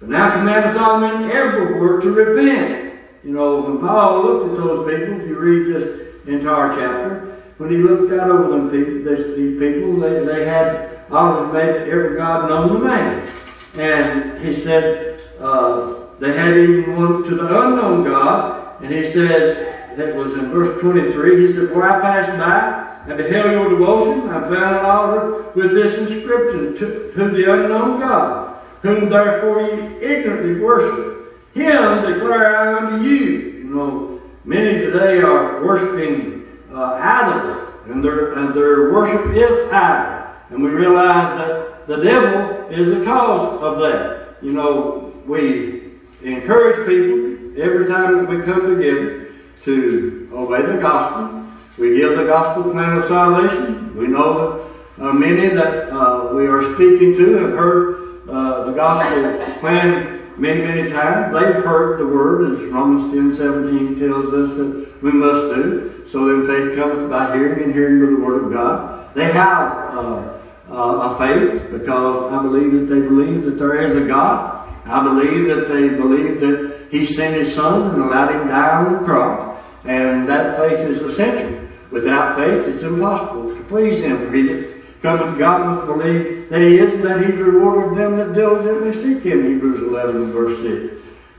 but 0.00 0.08
now 0.08 0.30
commandeth 0.30 0.80
all 0.80 1.00
men 1.00 1.30
everywhere 1.30 2.00
to 2.00 2.12
repent. 2.12 2.94
You 3.22 3.32
know, 3.32 3.60
when 3.60 3.78
Paul 3.78 4.22
looked 4.22 4.52
at 4.52 4.56
those 4.56 4.90
people, 4.90 5.20
if 5.20 5.28
you 5.28 5.38
read 5.38 5.74
this 5.74 6.03
entire 6.26 6.70
chapter. 6.70 7.30
When 7.58 7.70
he 7.70 7.76
looked 7.76 8.12
out 8.12 8.30
over 8.30 8.50
them 8.50 8.70
people, 8.70 9.14
these 9.14 9.58
people, 9.58 9.94
they, 9.94 10.24
they 10.24 10.44
had 10.44 10.98
always 11.10 11.52
made 11.52 11.88
every 11.88 12.16
god 12.16 12.48
known 12.48 12.72
to 12.72 12.78
man. 12.84 13.28
And 13.76 14.38
he 14.44 14.54
said 14.54 15.20
uh, 15.40 16.06
they 16.18 16.36
had 16.36 16.56
even 16.56 16.96
one 16.96 17.22
to 17.24 17.34
the 17.34 17.46
unknown 17.46 18.04
God. 18.04 18.82
And 18.82 18.92
he 18.92 19.04
said, 19.04 19.74
that 19.96 20.14
was 20.16 20.34
in 20.34 20.50
verse 20.50 20.80
23, 20.80 21.46
he 21.46 21.52
said, 21.52 21.74
Where 21.74 21.84
I 21.84 22.00
passed 22.00 22.38
by 22.38 23.02
and 23.08 23.16
beheld 23.16 23.52
your 23.52 23.70
devotion, 23.70 24.28
I 24.28 24.40
found 24.40 24.76
an 24.76 24.84
altar 24.84 25.42
with 25.54 25.72
this 25.72 25.98
inscription, 25.98 26.74
to, 26.76 27.12
to 27.12 27.28
the 27.28 27.52
unknown 27.52 28.00
God, 28.00 28.56
whom 28.82 29.08
therefore 29.08 29.62
ye 29.62 29.96
ignorantly 30.04 30.60
worship. 30.60 31.12
Him 31.54 32.02
declare 32.02 32.56
I 32.56 32.74
unto 32.74 33.08
you. 33.08 33.24
You 33.58 33.64
know, 33.64 34.13
Many 34.46 34.80
today 34.80 35.22
are 35.22 35.64
worshiping 35.64 36.46
uh, 36.70 36.98
idols, 37.00 37.66
and 37.86 38.04
their, 38.04 38.34
and 38.34 38.52
their 38.52 38.92
worship 38.92 39.34
is 39.34 39.72
idol. 39.72 40.30
And 40.50 40.62
we 40.62 40.68
realize 40.68 41.38
that 41.38 41.86
the 41.86 42.02
devil 42.02 42.68
is 42.68 42.90
the 42.90 43.02
cause 43.06 43.62
of 43.62 43.78
that. 43.78 44.36
You 44.42 44.52
know, 44.52 45.14
we 45.26 45.92
encourage 46.22 46.86
people 46.86 47.58
every 47.58 47.86
time 47.88 48.18
that 48.18 48.28
we 48.28 48.42
come 48.42 48.76
together 48.76 49.32
to 49.62 50.28
obey 50.30 50.60
the 50.60 50.76
gospel. 50.76 51.42
We 51.78 51.96
give 51.96 52.18
the 52.18 52.24
gospel 52.24 52.70
plan 52.70 52.98
of 52.98 53.04
salvation. 53.04 53.96
We 53.96 54.08
know 54.08 54.58
that 54.98 55.06
uh, 55.06 55.12
many 55.14 55.48
that 55.54 55.88
uh, 55.90 56.34
we 56.34 56.46
are 56.48 56.62
speaking 56.62 57.14
to 57.14 57.32
have 57.38 57.50
heard 57.52 58.20
uh, 58.28 58.64
the 58.64 58.72
gospel 58.72 59.54
plan 59.60 60.20
many, 60.38 60.64
many 60.64 60.90
times. 60.90 61.32
They've 61.32 61.62
heard 61.64 61.98
the 61.98 62.06
word, 62.06 62.50
as 62.50 62.64
Romans 62.66 63.12
10 63.12 63.32
17 63.32 63.98
tells 63.98 64.32
us 64.32 64.56
that 64.56 65.02
we 65.02 65.12
must 65.12 65.54
do. 65.54 66.04
So 66.06 66.24
then 66.26 66.46
faith 66.46 66.76
cometh 66.76 67.08
by 67.10 67.36
hearing, 67.36 67.64
and 67.64 67.72
hearing 67.72 68.00
by 68.00 68.10
the 68.12 68.24
word 68.24 68.44
of 68.44 68.52
God. 68.52 69.14
They 69.14 69.32
have 69.32 69.72
uh, 69.94 70.38
uh, 70.68 71.14
a 71.14 71.18
faith 71.18 71.70
because 71.70 72.32
I 72.32 72.42
believe 72.42 72.72
that 72.72 72.94
they 72.94 73.00
believe 73.00 73.44
that 73.44 73.58
there 73.58 73.76
is 73.76 73.94
a 73.94 74.06
God. 74.06 74.68
I 74.86 75.02
believe 75.02 75.46
that 75.46 75.68
they 75.68 75.88
believe 75.90 76.40
that 76.40 76.88
He 76.90 77.06
sent 77.06 77.36
His 77.36 77.54
Son 77.54 77.94
and 77.94 78.02
allowed 78.02 78.34
Him 78.34 78.42
to 78.42 78.48
die 78.48 78.84
on 78.84 78.92
the 78.92 78.98
cross. 79.00 79.62
And 79.84 80.28
that 80.28 80.56
faith 80.56 80.80
is 80.80 81.02
essential. 81.02 81.60
Without 81.90 82.36
faith, 82.36 82.66
it's 82.66 82.82
impossible 82.82 83.54
to 83.54 83.62
please 83.64 84.02
Him. 84.02 84.73
Cometh 85.04 85.36
God 85.36 85.66
must 85.66 85.86
believe 85.86 86.48
that 86.48 86.62
he 86.62 86.78
is, 86.78 87.02
that 87.02 87.22
he's 87.22 87.36
rewarded 87.36 87.94
them 87.94 88.16
that 88.16 88.32
diligently 88.32 88.90
seek 88.90 89.22
him, 89.22 89.44
Hebrews 89.44 89.82
11 89.82 90.16
and 90.16 90.32
verse 90.32 90.62
6. 90.62 90.94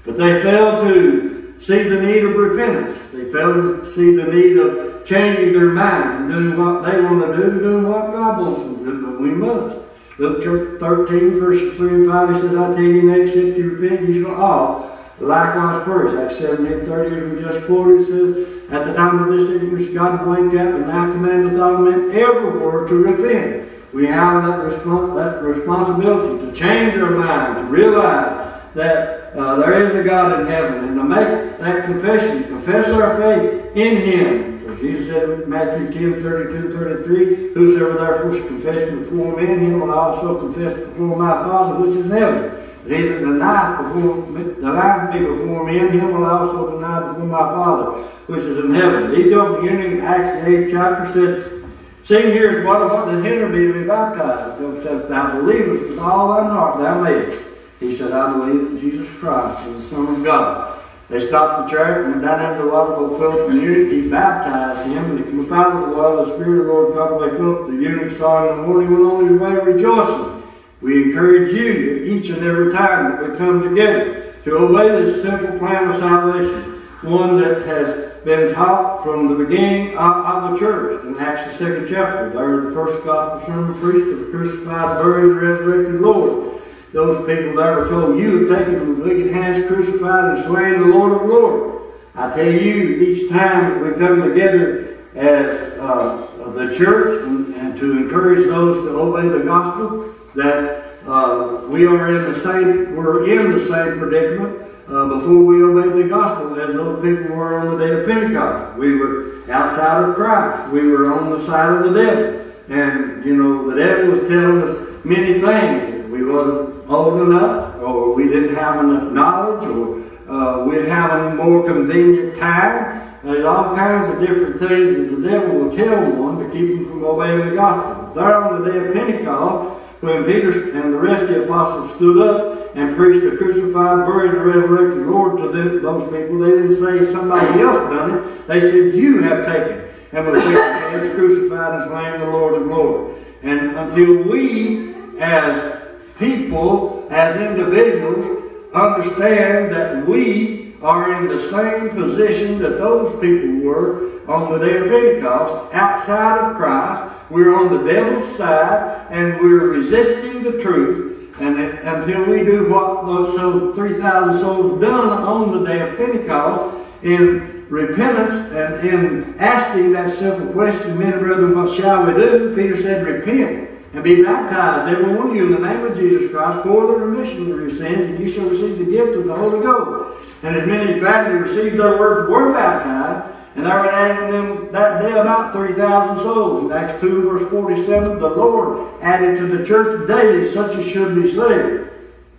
But 0.06 0.18
they 0.18 0.44
failed 0.44 0.88
to 0.88 1.56
see 1.60 1.82
the 1.82 2.00
need 2.00 2.26
of 2.26 2.36
repentance. 2.36 3.08
They 3.08 3.26
failed 3.32 3.56
to 3.56 3.84
see 3.84 4.16
the 4.16 4.26
need 4.26 4.58
of 4.58 5.04
changing 5.04 5.54
their 5.54 5.70
mind 5.70 6.26
and 6.26 6.30
doing 6.30 6.56
what 6.56 6.84
they 6.84 7.02
want 7.02 7.26
to 7.26 7.36
do 7.36 7.52
and 7.54 7.60
doing 7.60 7.88
what 7.88 8.12
God 8.12 8.40
wants 8.40 8.62
them 8.62 8.86
to 8.86 8.92
do, 8.92 9.02
but 9.02 9.20
we 9.20 9.30
must. 9.32 9.82
Luke 10.20 10.44
13, 10.80 11.32
verses 11.32 11.76
3 11.76 11.94
and 11.96 12.06
5, 12.06 12.36
he 12.36 12.42
says, 12.42 12.56
I 12.56 12.68
tell 12.68 12.84
you, 12.84 13.14
except 13.14 13.58
you 13.58 13.78
repent, 13.78 14.08
you 14.08 14.22
shall 14.22 14.36
all 14.36 14.95
likewise 15.20 15.84
perish. 15.84 16.14
Acts 16.14 16.40
17, 16.40 16.86
30, 16.86 17.16
as 17.16 17.34
we 17.34 17.42
just 17.42 17.66
quoted, 17.66 18.06
says, 18.06 18.72
At 18.72 18.86
the 18.86 18.94
time 18.94 19.20
of 19.20 19.30
this 19.30 19.50
ignorance, 19.50 19.88
God 19.88 20.28
winked 20.28 20.56
out, 20.56 20.76
and 20.76 20.88
now 20.88 21.12
commandeth 21.12 21.60
all 21.60 21.78
men 21.78 22.12
everywhere 22.12 22.88
to 22.88 22.96
repent. 22.96 23.70
We 23.94 24.08
have 24.08 24.44
that, 24.44 24.84
that 25.16 25.42
responsibility 25.42 26.46
to 26.46 26.52
change 26.52 26.96
our 26.98 27.12
mind, 27.12 27.60
to 27.60 27.64
realize 27.66 28.62
that 28.74 29.34
uh, 29.36 29.56
there 29.58 29.82
is 29.86 29.96
a 29.96 30.04
God 30.04 30.42
in 30.42 30.48
heaven, 30.48 30.84
and 30.84 30.98
to 30.98 31.04
make 31.04 31.58
that 31.60 31.86
confession, 31.86 32.44
confess 32.44 32.90
our 32.90 33.18
faith 33.18 33.76
in 33.76 33.98
Him. 34.02 34.60
For 34.60 34.76
Jesus 34.76 35.08
said 35.08 35.30
in 35.30 35.50
Matthew 35.50 36.12
10, 36.12 36.22
32, 36.22 36.74
33, 36.74 37.54
Whosoever 37.54 37.98
therefore 38.00 38.36
shall 38.36 38.48
confess 38.48 38.90
before 38.90 39.38
men, 39.38 39.60
him 39.60 39.80
will 39.80 39.92
also 39.92 40.40
confess 40.40 40.78
before 40.78 41.16
my 41.16 41.32
Father 41.32 41.80
which 41.80 41.96
is 41.96 42.06
in 42.06 42.12
heaven. 42.12 42.65
That 42.88 43.20
denieth 43.20 43.78
before 43.78 44.26
denieth 44.62 45.14
me 45.14 45.20
before 45.26 45.66
men, 45.66 45.92
him 45.92 46.14
will 46.14 46.26
also 46.26 46.72
deny 46.72 47.12
before 47.12 47.26
my 47.26 47.40
Father 47.40 48.06
which 48.28 48.42
is 48.42 48.58
in 48.58 48.74
heaven. 48.74 49.12
Ethiopian 49.14 49.78
eunuch 49.78 49.92
in 49.94 50.02
Acts 50.02 50.32
the 50.34 50.50
8th 50.50 50.72
chapter 50.72 51.14
said, 51.14 51.64
Seeing 52.04 52.34
here 52.34 52.60
is 52.60 52.66
what, 52.66 52.82
what 52.82 53.06
does 53.06 53.24
hinder 53.24 53.50
me 53.50 53.66
to 53.66 53.74
be 53.74 53.88
baptized? 53.88 54.60
Job 54.60 54.82
says, 54.82 55.10
Thou 55.10 55.40
believest 55.40 55.90
with 55.90 56.00
all 56.00 56.36
thine 56.36 56.50
heart, 56.50 56.80
thou 56.80 57.04
mayest. 57.04 57.44
He 57.80 57.96
said, 57.96 58.12
I 58.12 58.32
believe 58.32 58.68
in 58.72 58.78
Jesus 58.78 59.10
Christ, 59.18 59.66
the 59.66 59.80
Son 59.82 60.16
of 60.16 60.24
God. 60.24 60.80
They 61.08 61.20
stopped 61.20 61.70
the 61.70 61.76
chariot 61.76 62.06
and 62.06 62.14
went 62.14 62.24
down 62.24 62.52
into 62.52 62.64
the 62.64 62.72
water 62.72 62.96
to 62.96 63.18
Philip 63.18 63.50
the 63.50 63.56
eunuch. 63.56 63.92
He 63.92 64.10
baptized 64.10 64.88
him, 64.88 65.18
and 65.18 65.20
he 65.20 65.26
came 65.26 65.54
out 65.54 65.76
of 65.76 65.90
the 65.90 65.96
water. 65.96 66.16
The 66.18 66.34
Spirit 66.36 66.62
of 66.62 66.66
the 66.66 66.72
Lord 66.74 66.94
caught 66.94 67.12
away 67.12 67.38
Philip. 67.38 67.68
The 67.68 67.74
eunuch 67.74 68.12
saw 68.12 68.44
him 68.44 68.54
in 68.54 68.62
the 68.62 68.68
morning, 68.68 68.92
went 68.92 69.04
on 69.04 69.28
his 69.28 69.40
way 69.40 69.74
rejoicing. 69.74 70.35
We 70.82 71.04
encourage 71.04 71.54
you 71.54 72.04
each 72.04 72.30
and 72.30 72.44
every 72.44 72.72
time 72.72 73.12
that 73.12 73.32
we 73.32 73.38
come 73.38 73.64
together 73.64 74.34
to 74.44 74.58
obey 74.58 74.90
this 74.90 75.22
simple 75.22 75.58
plan 75.58 75.90
of 75.90 75.98
salvation, 75.98 76.82
one 77.02 77.38
that 77.38 77.66
has 77.66 78.24
been 78.24 78.54
taught 78.54 79.04
from 79.04 79.28
the 79.28 79.46
beginning 79.46 79.96
of, 79.98 80.26
of, 80.26 80.52
the 80.52 80.60
church 80.60 81.04
in 81.06 81.16
Acts 81.18 81.46
the 81.46 81.52
second 81.52 81.88
chapter. 81.88 82.30
There, 82.30 82.62
the 82.62 82.72
first 82.72 83.06
gospel 83.06 83.46
sermon 83.48 83.80
preached 83.80 84.08
of 84.08 84.20
the 84.20 84.26
crucified, 84.32 85.02
buried, 85.02 85.32
and 85.32 85.42
resurrected 85.42 86.02
Lord. 86.02 86.62
Those 86.92 87.20
people 87.28 87.56
that 87.58 87.76
were 87.76 87.88
told, 87.90 88.20
You 88.20 88.48
have 88.48 88.58
taken 88.58 88.80
from 88.80 89.04
wicked 89.04 89.32
hands 89.32 89.66
crucified 89.68 90.36
and 90.36 90.46
slain 90.46 90.80
the 90.80 90.88
Lord 90.88 91.14
of 91.14 91.22
glory. 91.22 91.82
I 92.16 92.36
tell 92.36 92.52
you, 92.52 93.02
each 93.02 93.30
time 93.30 93.82
we 93.82 93.92
come 94.00 94.24
together 94.24 94.98
as 95.14 95.78
uh, 95.80 96.28
the 96.54 96.74
church 96.76 97.28
and, 97.28 97.54
and, 97.56 97.78
to 97.78 97.98
encourage 97.98 98.48
those 98.48 98.86
to 98.86 99.00
obey 99.00 99.28
the 99.28 99.44
gospel, 99.44 100.15
that 100.36 100.86
uh, 101.08 101.66
we 101.70 101.86
are 101.86 102.16
in 102.16 102.24
the 102.24 102.34
same, 102.34 102.96
we're 102.96 103.30
in 103.30 103.52
the 103.52 103.60
same 103.60 104.00
predicament 104.00 104.62
uh, 104.88 105.08
before 105.10 105.44
we 105.44 105.64
obeyed 105.64 106.04
the 106.04 106.10
gospel 106.10 106.60
as 106.60 106.74
those 106.74 107.02
people 107.02 107.36
were 107.36 107.60
on 107.60 107.78
the 107.78 107.86
day 107.86 108.00
of 108.00 108.06
Pentecost. 108.06 108.78
We 108.78 108.96
were 108.96 109.34
outside 109.50 110.10
of 110.10 110.16
Christ. 110.16 110.72
We 110.72 110.88
were 110.88 111.14
on 111.14 111.32
the 111.32 111.40
side 111.40 111.74
of 111.74 111.92
the 111.92 112.04
devil. 112.04 112.42
And, 112.70 113.26
you 113.26 113.36
know, 113.36 113.70
the 113.70 113.76
devil 113.76 114.12
was 114.12 114.28
telling 114.28 114.62
us 114.62 115.06
many 115.06 115.40
things. 115.40 116.12
We 116.12 116.24
wasn't 116.26 116.90
old 116.90 117.22
enough, 117.22 117.76
or 117.82 118.14
we 118.14 118.28
didn't 118.28 118.56
have 118.56 118.84
enough 118.84 119.12
knowledge, 119.12 119.66
or 119.66 120.02
uh, 120.28 120.66
we'd 120.66 120.88
have 120.88 121.12
a 121.12 121.36
more 121.36 121.66
convenient 121.66 122.36
time. 122.36 123.02
There's 123.24 123.44
all 123.44 123.76
kinds 123.76 124.08
of 124.08 124.20
different 124.20 124.60
things 124.60 124.94
that 124.96 125.16
the 125.16 125.30
devil 125.30 125.60
will 125.60 125.72
tell 125.72 126.12
one 126.14 126.40
to 126.40 126.52
keep 126.52 126.76
them 126.76 126.86
from 126.90 127.06
obeying 127.06 127.50
the 127.50 127.56
gospel. 127.56 128.14
There 128.14 128.36
on 128.36 128.64
the 128.64 128.72
day 128.72 128.88
of 128.88 128.94
Pentecost, 128.94 129.85
when 130.02 130.26
Peter 130.26 130.52
and 130.78 130.94
the 130.94 130.98
rest 130.98 131.24
of 131.24 131.30
the 131.30 131.44
apostles 131.46 131.96
stood 131.96 132.18
up 132.22 132.76
and 132.76 132.96
preached 132.96 133.24
the 133.24 133.38
crucified, 133.38 134.06
buried, 134.06 134.34
and 134.34 134.44
resurrected 134.44 135.08
Lord 135.08 135.38
to 135.38 135.50
them, 135.50 135.82
those 135.82 136.04
people. 136.04 136.40
They 136.40 136.52
didn't 136.52 136.74
say 136.74 137.04
somebody 137.04 137.62
else 137.62 137.90
done 137.90 138.18
it. 138.18 138.48
They 138.48 138.60
said, 138.60 138.96
You 138.96 139.22
have 139.24 139.46
taken 139.46 139.86
and 140.16 140.28
with 140.28 140.44
their 140.46 140.74
hands 140.74 141.14
crucified 141.14 141.82
and 141.82 141.90
slain 141.90 142.20
the 142.22 142.28
Lord 142.28 142.62
of 142.62 142.68
glory. 142.68 143.16
And 143.44 143.76
until 143.76 144.24
we, 144.24 144.94
as 145.20 145.84
people, 146.18 147.06
as 147.10 147.36
individuals, 147.42 148.44
understand 148.74 149.72
that 149.72 150.06
we 150.06 150.74
are 150.82 151.22
in 151.22 151.28
the 151.28 151.40
same 151.40 151.90
position 151.90 152.60
that 152.60 152.78
those 152.78 153.12
people 153.20 153.68
were 153.68 154.22
on 154.28 154.52
the 154.52 154.66
day 154.66 154.78
of 154.78 154.90
Pentecost, 154.90 155.74
outside 155.74 156.40
of 156.40 156.56
Christ. 156.56 157.15
We're 157.30 157.56
on 157.56 157.76
the 157.76 157.92
devil's 157.92 158.36
side 158.38 159.08
and 159.10 159.40
we're 159.40 159.70
resisting 159.70 160.44
the 160.44 160.60
truth. 160.60 161.40
And 161.42 161.60
until 161.60 162.30
we 162.30 162.44
do 162.44 162.70
what 162.70 163.06
those 163.06 163.36
so 163.36 163.74
3,000 163.74 164.40
souls 164.40 164.80
done 164.80 165.10
on 165.10 165.52
the 165.52 165.66
day 165.68 165.82
of 165.82 165.98
Pentecost 165.98 166.88
in 167.04 167.66
repentance 167.70 168.36
and 168.52 168.88
in 168.88 169.36
asking 169.40 169.92
that 169.94 170.10
simple 170.10 170.52
question, 170.54 170.98
men 170.98 171.14
and 171.14 171.22
brethren, 171.22 171.56
what 171.56 171.70
shall 171.70 172.06
we 172.06 172.14
do? 172.14 172.56
Peter 172.56 172.78
said, 172.78 173.06
repent 173.06 173.70
and 173.94 174.04
be 174.04 174.24
baptized, 174.24 174.92
every 174.94 175.16
one 175.16 175.30
of 175.30 175.36
you, 175.36 175.46
in 175.46 175.62
the 175.62 175.68
name 175.68 175.86
of 175.86 175.96
Jesus 175.96 176.32
Christ, 176.32 176.64
for 176.64 176.88
the 176.88 177.06
remission 177.06 177.42
of 177.44 177.48
your 177.48 177.70
sins, 177.70 178.10
and 178.10 178.20
you 178.20 178.28
shall 178.28 178.48
receive 178.50 178.78
the 178.78 178.86
gift 178.86 179.18
of 179.18 179.26
the 179.26 179.36
Holy 179.36 179.62
Ghost. 179.62 180.22
And 180.44 180.56
as 180.56 180.68
many 180.68 180.94
as 180.94 181.00
gladly 181.00 181.40
received 181.40 181.78
their 181.78 181.98
word 181.98 182.30
were 182.30 182.54
baptized, 182.54 183.35
and 183.56 183.66
there 183.66 183.80
were 183.80 183.90
added 183.90 184.34
them 184.34 184.72
that 184.74 185.02
day 185.02 185.12
about 185.12 185.54
3,000 185.54 186.22
souls. 186.22 186.66
In 186.66 186.72
Acts 186.74 187.00
2, 187.00 187.30
verse 187.30 187.50
47, 187.50 188.20
the 188.20 188.30
Lord 188.30 189.02
added 189.02 189.38
to 189.38 189.48
the 189.48 189.64
church 189.64 190.08
daily 190.10 190.44
such 190.44 190.76
as 190.76 190.86
should 190.86 191.16
be 191.16 191.30
saved. 191.30 191.90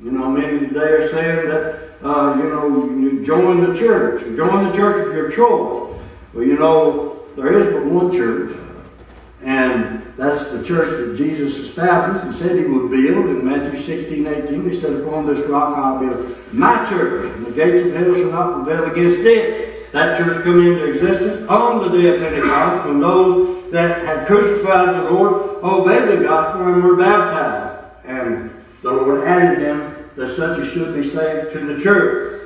You 0.02 0.10
know, 0.10 0.30
many 0.30 0.58
today 0.58 0.80
are 0.80 1.08
saying 1.08 1.48
that, 1.48 1.88
uh, 2.02 2.36
you 2.36 2.50
know, 2.50 2.90
you 2.90 3.24
join 3.24 3.64
the 3.64 3.74
church, 3.74 4.20
join 4.36 4.64
the 4.64 4.72
church 4.72 5.06
of 5.06 5.14
your 5.14 5.30
choice. 5.30 5.98
Well, 6.34 6.44
you 6.44 6.58
know, 6.58 7.22
there 7.34 7.50
is 7.50 7.72
but 7.72 7.86
one 7.86 8.12
church, 8.12 8.54
and 9.42 10.02
that's 10.18 10.50
the 10.50 10.62
church 10.62 10.88
that 10.88 11.14
Jesus 11.16 11.56
established 11.56 12.26
and 12.26 12.34
said 12.34 12.58
he 12.58 12.66
would 12.66 12.90
build 12.90 13.30
in 13.30 13.42
Matthew 13.42 13.78
16, 13.78 14.26
18. 14.26 14.68
He 14.68 14.74
said, 14.74 15.00
Upon 15.00 15.26
this 15.26 15.46
rock 15.46 15.78
I'll 15.78 15.98
build 15.98 16.26
my 16.52 16.84
church, 16.84 17.30
and 17.32 17.46
the 17.46 17.52
gates 17.52 17.86
of 17.86 17.94
hell 17.94 18.14
shall 18.14 18.30
not 18.30 18.64
prevail 18.64 18.90
against 18.90 19.20
it. 19.20 19.75
That 19.96 20.14
church 20.14 20.44
come 20.44 20.60
into 20.60 20.84
existence 20.90 21.48
on 21.48 21.80
the 21.80 21.88
day 21.88 22.14
of 22.14 22.20
Pentecost 22.20 22.86
when 22.86 23.00
those 23.00 23.70
that 23.70 24.04
had 24.04 24.26
crucified 24.26 24.94
the 24.94 25.10
Lord 25.10 25.32
obeyed 25.64 26.18
the 26.18 26.22
gospel 26.22 26.66
and 26.70 26.84
were 26.84 26.96
baptized. 26.96 28.04
And 28.04 28.50
the 28.82 28.92
Lord 28.92 29.26
added 29.26 29.58
them 29.58 29.94
that 30.16 30.28
such 30.28 30.58
as 30.58 30.70
should 30.70 30.94
be 30.94 31.02
saved 31.02 31.50
to 31.54 31.60
the 31.60 31.82
church. 31.82 32.42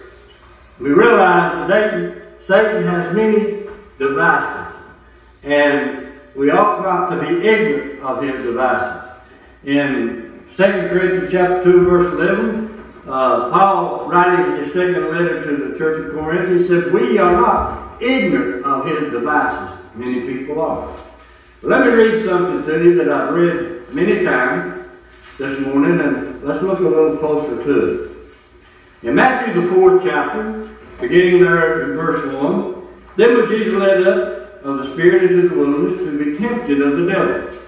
We 0.81 0.91
realize 0.91 1.67
that 1.67 2.41
Satan 2.41 2.85
has 2.85 3.17
many 3.17 3.65
devices. 3.99 4.85
And 5.43 6.07
we 6.37 6.53
ought 6.53 6.83
not 6.83 7.11
to 7.11 7.19
be 7.19 7.49
ignorant 7.49 8.01
of 8.01 8.23
his 8.23 8.45
devices. 8.45 9.25
In 9.65 10.41
2 10.55 10.63
Corinthians 10.63 11.33
chapter 11.33 11.65
2, 11.65 11.85
verse 11.85 12.13
11, 12.13 12.70
uh, 13.07 13.51
Paul, 13.51 14.09
writing 14.09 14.57
his 14.57 14.73
second 14.73 15.11
letter 15.11 15.43
to 15.43 15.57
the 15.57 15.79
church 15.79 16.07
of 16.07 16.13
Corinth, 16.15 16.49
he 16.49 16.67
said, 16.67 16.93
We 16.93 17.19
are 17.19 17.33
not 17.33 18.01
ignorant 18.03 18.65
of 18.65 18.87
his 18.87 19.13
devices. 19.13 19.79
Many 19.95 20.21
people 20.21 20.61
are. 20.61 20.89
Let 21.63 21.87
me 21.87 21.93
read 21.93 22.25
something 22.25 22.65
to 22.65 22.85
you 22.85 22.95
that 22.97 23.09
I've 23.09 23.35
read 23.35 23.83
many 23.93 24.25
times 24.25 24.89
this 25.39 25.61
morning, 25.61 26.01
and 26.01 26.43
let's 26.43 26.63
look 26.63 26.81
a 26.81 26.83
little 26.83 27.17
closer 27.17 27.63
to 27.65 28.05
it. 28.05 28.11
In 29.03 29.15
Matthew, 29.15 29.61
the 29.61 29.67
fourth 29.69 30.05
chapter, 30.05 30.69
beginning 31.01 31.43
there 31.43 31.91
in 31.91 31.97
verse 31.97 32.35
1, 32.35 32.87
then 33.17 33.37
was 33.37 33.49
Jesus 33.49 33.75
led 33.75 34.07
up 34.07 34.63
of 34.63 34.79
the 34.79 34.93
Spirit 34.93 35.31
into 35.31 35.49
the 35.49 35.57
wilderness 35.57 35.97
to 35.99 36.19
be 36.19 36.39
tempted 36.39 36.83
of 36.83 36.97
the 36.97 37.07
devil. 37.07 37.61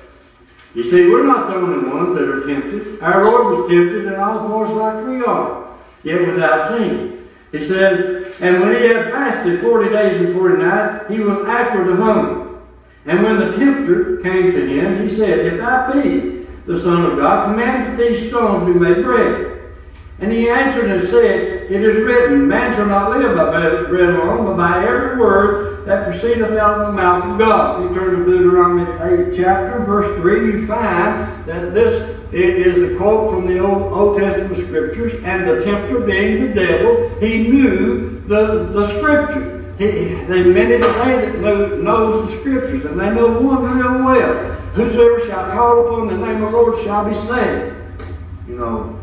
You 0.75 0.85
see, 0.85 1.09
we're 1.09 1.27
not 1.27 1.49
the 1.49 1.57
only 1.57 1.88
ones 1.88 2.18
that 2.18 2.29
are 2.29 2.47
tempted. 2.47 3.03
Our 3.03 3.25
Lord 3.25 3.41
was 3.53 3.69
tempted 3.69 4.07
in 4.07 4.15
all 4.15 4.49
points 4.49 4.73
like 4.73 5.07
we 5.07 5.25
are, 5.25 5.67
yet 6.03 6.27
without 6.27 6.69
sin. 6.69 7.29
He 7.53 7.61
says, 7.61 8.41
And 8.41 8.61
when 8.62 8.75
he 8.75 8.88
had 8.88 9.12
fasted 9.12 9.61
forty 9.61 9.91
days 9.91 10.21
and 10.21 10.35
forty 10.35 10.62
nights, 10.62 11.11
he 11.11 11.21
was 11.21 11.47
after 11.47 11.85
the 11.85 11.97
hunger. 11.97 12.59
And 13.05 13.23
when 13.23 13.38
the 13.38 13.53
tempter 13.53 14.23
came 14.23 14.53
to 14.53 14.67
him, 14.67 15.03
he 15.03 15.09
said, 15.09 15.53
If 15.53 15.62
I 15.62 15.93
be 15.93 16.47
the 16.67 16.79
Son 16.79 17.05
of 17.11 17.19
God, 17.19 17.51
command 17.51 17.87
that 17.87 18.03
these 18.03 18.29
stones 18.29 18.73
be 18.73 18.79
made 18.79 19.05
bread. 19.05 19.61
And 20.21 20.31
he 20.31 20.49
answered 20.49 20.88
and 20.88 21.01
said, 21.01 21.71
It 21.71 21.83
is 21.83 21.97
written, 22.05 22.47
Man 22.47 22.73
shall 22.73 22.87
not 22.87 23.11
live 23.11 23.37
by 23.37 23.51
bread 23.88 24.15
alone, 24.15 24.47
but 24.47 24.57
by 24.57 24.85
every 24.87 25.19
word 25.19 25.85
that 25.85 26.05
proceedeth 26.05 26.53
out 26.53 26.79
of 26.79 26.87
the 26.87 26.93
mouth 26.93 27.25
of 27.25 27.38
God. 27.38 27.85
If 27.85 27.91
you 27.91 28.01
turn 28.01 28.19
to 28.19 28.25
Deuteronomy 28.25 28.83
8 29.29 29.35
chapter, 29.35 29.81
verse 29.81 30.15
3, 30.21 30.53
you 30.53 30.67
find 30.67 31.45
that 31.47 31.75
this 31.75 32.21
is 32.33 32.83
a 32.83 32.97
quote 32.97 33.31
from 33.31 33.47
the 33.47 33.59
Old, 33.59 33.92
Old 33.92 34.18
Testament 34.18 34.57
scriptures, 34.57 35.14
and 35.25 35.49
the 35.49 35.64
tempter 35.64 36.01
being 36.01 36.47
the 36.47 36.55
devil, 36.55 37.09
he 37.21 37.49
knew 37.49 38.21
the, 38.21 38.64
the 38.73 38.88
scripture. 38.88 39.75
He, 39.79 40.14
they 40.25 40.53
many 40.53 40.77
today 40.77 41.27
that 41.27 41.40
know, 41.40 41.77
knows 41.77 42.31
the 42.31 42.38
scriptures, 42.38 42.85
and 42.85 42.99
they 42.99 43.14
know 43.14 43.40
one 43.40 43.64
real 43.64 44.05
well. 44.05 44.53
Whosoever 44.75 45.21
shall 45.21 45.51
call 45.53 45.87
upon 45.87 46.09
the 46.09 46.27
name 46.27 46.42
of 46.42 46.53
the 46.53 46.59
Lord 46.59 46.75
shall 46.77 47.07
be 47.07 47.14
saved. 47.14 47.77
You 48.49 48.57
know, 48.57 49.01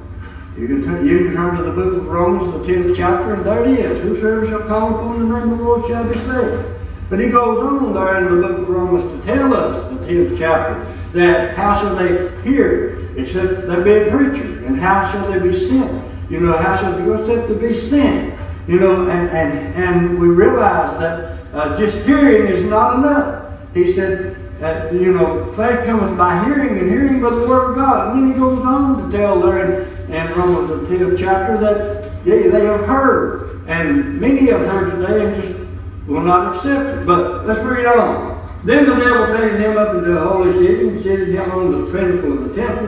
you 0.58 0.68
can, 0.68 1.06
you 1.06 1.26
can 1.26 1.36
turn 1.36 1.58
to 1.58 1.64
the 1.64 1.72
book 1.72 1.98
of 1.98 2.08
Romans, 2.08 2.52
the 2.52 2.60
10th 2.60 2.96
chapter, 2.96 3.34
and 3.34 3.46
there 3.46 3.64
it 3.64 3.80
is. 3.80 4.02
Whosoever 4.02 4.46
shall 4.46 4.68
call 4.68 4.96
upon 4.96 5.30
the 5.30 5.40
name 5.40 5.52
of 5.52 5.58
the 5.60 5.64
Lord 5.64 5.86
shall 5.86 6.08
be 6.08 6.14
saved. 6.14 6.66
But 7.10 7.20
he 7.20 7.30
goes 7.30 7.60
on 7.60 7.94
there 7.94 8.18
in 8.18 8.36
the 8.36 8.48
book 8.48 8.60
of 8.60 8.70
Romans 8.70 9.04
to 9.12 9.26
tell 9.26 9.54
us, 9.54 9.88
the 9.90 10.06
10th 10.06 10.38
chapter, 10.38 10.84
that 11.14 11.56
how 11.56 11.74
shall 11.74 11.96
they 11.96 12.32
hear 12.44 12.99
except 13.22 13.68
there 13.68 13.84
be 13.84 14.08
a 14.08 14.12
preacher? 14.12 14.66
And 14.66 14.78
how 14.78 15.06
shall 15.06 15.30
they 15.32 15.40
be 15.40 15.54
sent? 15.54 16.04
You 16.30 16.40
know, 16.40 16.58
how 16.58 16.76
shall 16.76 16.94
they 16.98 17.06
go 17.06 17.20
except 17.20 17.48
to 17.48 17.56
be 17.56 17.74
sent? 17.74 18.40
You 18.68 18.80
know, 18.80 19.08
and, 19.10 19.30
and, 19.30 19.76
and 19.76 20.20
we 20.20 20.28
realize 20.28 20.98
that 21.00 21.40
uh, 21.54 21.78
just 21.78 22.06
hearing 22.06 22.52
is 22.52 22.64
not 22.64 23.00
enough. 23.00 23.52
He 23.74 23.88
said, 23.88 24.36
uh, 24.62 24.90
you 24.92 25.14
know, 25.14 25.52
faith 25.54 25.86
cometh 25.86 26.18
by 26.18 26.44
hearing, 26.46 26.78
and 26.78 26.90
hearing 26.90 27.22
by 27.22 27.30
the 27.30 27.48
word 27.48 27.72
of 27.72 27.76
God. 27.76 28.16
And 28.16 28.24
then 28.24 28.34
he 28.34 28.40
goes 28.40 28.64
on 28.66 29.10
to 29.10 29.18
tell 29.18 29.40
there 29.40 29.66
in, 29.66 30.12
in 30.14 30.38
Romans 30.38 30.68
the 30.68 30.98
10th 30.98 31.18
chapter 31.18 31.58
that 31.58 32.24
they, 32.24 32.50
they 32.50 32.66
have 32.66 32.86
heard. 32.86 33.62
And 33.68 34.20
many 34.20 34.48
have 34.48 34.62
heard 34.62 34.92
today 34.92 35.26
and 35.26 35.34
just 35.34 35.68
will 36.08 36.22
not 36.22 36.56
accept 36.56 37.02
it. 37.02 37.06
But 37.06 37.46
let's 37.46 37.62
read 37.62 37.86
on. 37.86 38.30
Then 38.64 38.86
the 38.86 38.96
devil 38.96 39.38
taken 39.38 39.62
him 39.62 39.78
up 39.78 39.96
into 39.96 40.10
the 40.12 40.20
holy 40.20 40.52
city 40.52 40.90
and 40.90 41.00
seated 41.00 41.30
him 41.30 41.50
on 41.52 41.72
the 41.72 41.92
pinnacle 41.92 42.34
of 42.34 42.50
the 42.50 42.56
temple, 42.56 42.88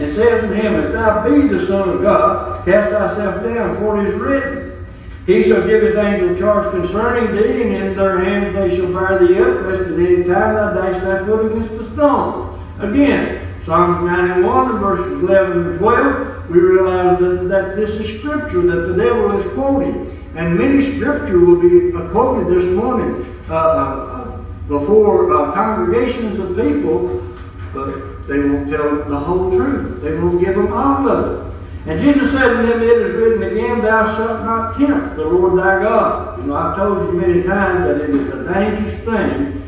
and 0.00 0.10
said 0.10 0.44
unto 0.44 0.54
him, 0.54 0.74
If 0.74 0.92
thou 0.92 1.28
be 1.28 1.46
the 1.46 1.64
Son 1.66 1.88
of 1.88 2.02
God, 2.02 2.64
cast 2.64 2.90
thyself 2.90 3.42
down, 3.44 3.76
for 3.76 4.00
it 4.00 4.08
is 4.08 4.18
written, 4.18 4.86
He 5.26 5.42
shall 5.42 5.66
give 5.66 5.82
his 5.82 5.96
angel 5.96 6.34
charge 6.36 6.70
concerning 6.70 7.34
thee, 7.36 7.62
and 7.62 7.74
in 7.74 7.96
their 7.96 8.18
hands 8.20 8.54
they 8.54 8.74
shall 8.74 8.92
bear 8.92 9.18
thee 9.18 9.38
up, 9.38 9.66
lest 9.66 9.82
at 9.82 9.98
any 9.98 10.24
time 10.24 10.54
thou 10.54 10.72
dash 10.74 11.02
thy 11.02 11.24
foot 11.26 11.50
against 11.50 11.76
the 11.76 11.84
stone. 11.90 12.58
Again, 12.78 13.46
Psalms 13.62 14.06
91 14.06 14.78
verses 14.78 15.22
11 15.22 15.66
and 15.66 15.78
12, 15.78 16.50
we 16.50 16.60
realize 16.60 17.20
that, 17.20 17.48
that 17.48 17.76
this 17.76 18.00
is 18.00 18.20
scripture 18.20 18.62
that 18.62 18.88
the 18.88 18.96
devil 18.96 19.32
is 19.32 19.44
quoting. 19.52 20.16
And 20.34 20.56
many 20.56 20.80
scripture 20.80 21.38
will 21.38 21.60
be 21.60 21.92
quoted 22.10 22.54
this 22.54 22.64
morning 22.74 23.26
uh, 23.50 23.54
uh, 23.54 24.44
before 24.68 25.32
uh, 25.32 25.52
congregations 25.52 26.38
of 26.38 26.56
people, 26.56 27.26
but 27.74 28.09
they 28.30 28.38
won't 28.38 28.68
tell 28.68 29.04
the 29.04 29.18
whole 29.18 29.50
truth. 29.50 30.02
They 30.02 30.16
won't 30.16 30.40
give 30.40 30.54
them 30.54 30.72
all 30.72 31.08
of 31.08 31.48
it. 31.48 31.90
And 31.90 31.98
Jesus 31.98 32.30
said 32.30 32.60
to 32.60 32.62
them, 32.62 32.80
It 32.80 32.98
is 32.98 33.14
written 33.16 33.42
again, 33.42 33.80
Thou 33.80 34.04
shalt 34.04 34.44
not 34.44 34.78
tempt 34.78 35.16
the 35.16 35.24
Lord 35.24 35.58
thy 35.58 35.82
God. 35.82 36.38
You 36.38 36.44
know, 36.44 36.54
I've 36.54 36.76
told 36.76 37.08
you 37.08 37.20
many 37.20 37.42
times 37.42 37.80
that 37.86 37.96
it 37.96 38.10
is 38.10 38.28
a 38.28 38.52
dangerous 38.52 38.94
thing 39.00 39.62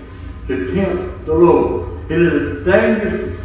to 0.46 0.74
tempt 0.74 1.26
the 1.26 1.34
Lord. 1.34 1.88
It 2.08 2.20
is 2.20 2.32
a 2.62 2.70
dangerous, 2.70 3.38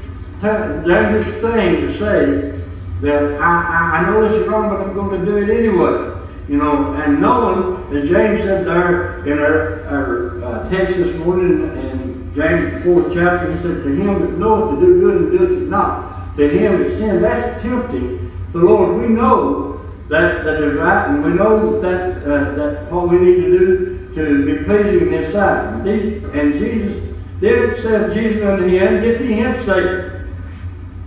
dangerous 0.86 1.42
thing 1.42 1.82
to 1.82 1.90
say 1.90 2.62
that 3.02 3.42
I, 3.42 3.46
I, 3.46 3.98
I 3.98 4.06
know 4.06 4.22
this 4.22 4.34
is 4.34 4.48
wrong, 4.48 4.70
but 4.70 4.82
I'm 4.82 4.94
going 4.94 5.20
to 5.20 5.26
do 5.26 5.38
it 5.38 5.50
anyway. 5.50 6.14
You 6.48 6.58
know, 6.58 6.94
and 6.94 7.20
knowing, 7.20 7.92
as 7.92 8.08
James 8.08 8.44
said 8.44 8.68
there 8.68 9.26
in 9.26 9.40
our, 9.40 9.84
our 9.88 10.44
uh, 10.44 10.70
text 10.70 10.98
this 10.98 11.18
morning 11.18 11.64
in 11.64 11.77
James 12.38 12.84
fourth 12.84 13.12
chapter, 13.16 13.52
he 13.52 13.58
said, 13.58 13.82
To 13.82 13.96
him 13.96 14.22
that 14.22 14.38
knoweth 14.38 14.80
to 14.80 14.86
do 14.86 15.02
good 15.02 15.22
and 15.24 15.32
doeth 15.40 15.64
it 15.64 15.70
not, 15.70 16.38
to 16.38 16.48
him 16.48 16.84
that 16.84 16.88
sin, 16.88 17.20
that's 17.20 17.64
tempting 17.64 18.32
the 18.54 18.60
Lord. 18.60 19.02
We 19.02 19.08
know 19.08 19.82
that 20.08 20.46
that 20.46 20.62
is 20.62 20.76
right, 20.76 21.10
and 21.10 21.26
we 21.26 21.32
know 21.32 21.82
that 21.82 22.18
uh, 22.22 22.52
that 22.52 22.92
what 22.92 23.10
we 23.10 23.18
need 23.18 23.42
to 23.42 23.58
do 23.58 24.14
to 24.14 24.46
be 24.46 24.64
pleasing 24.66 25.08
in 25.08 25.14
His 25.14 25.34
sight. 25.34 25.74
And, 25.74 26.54
Jesus, 26.54 27.04
then 27.40 27.70
it 27.70 27.76
said 27.76 28.14
Jesus 28.14 28.44
unto 28.44 28.66
him, 28.66 29.02
Get 29.02 29.18
thee 29.18 29.34
hence, 29.34 29.62
Satan, 29.62 30.28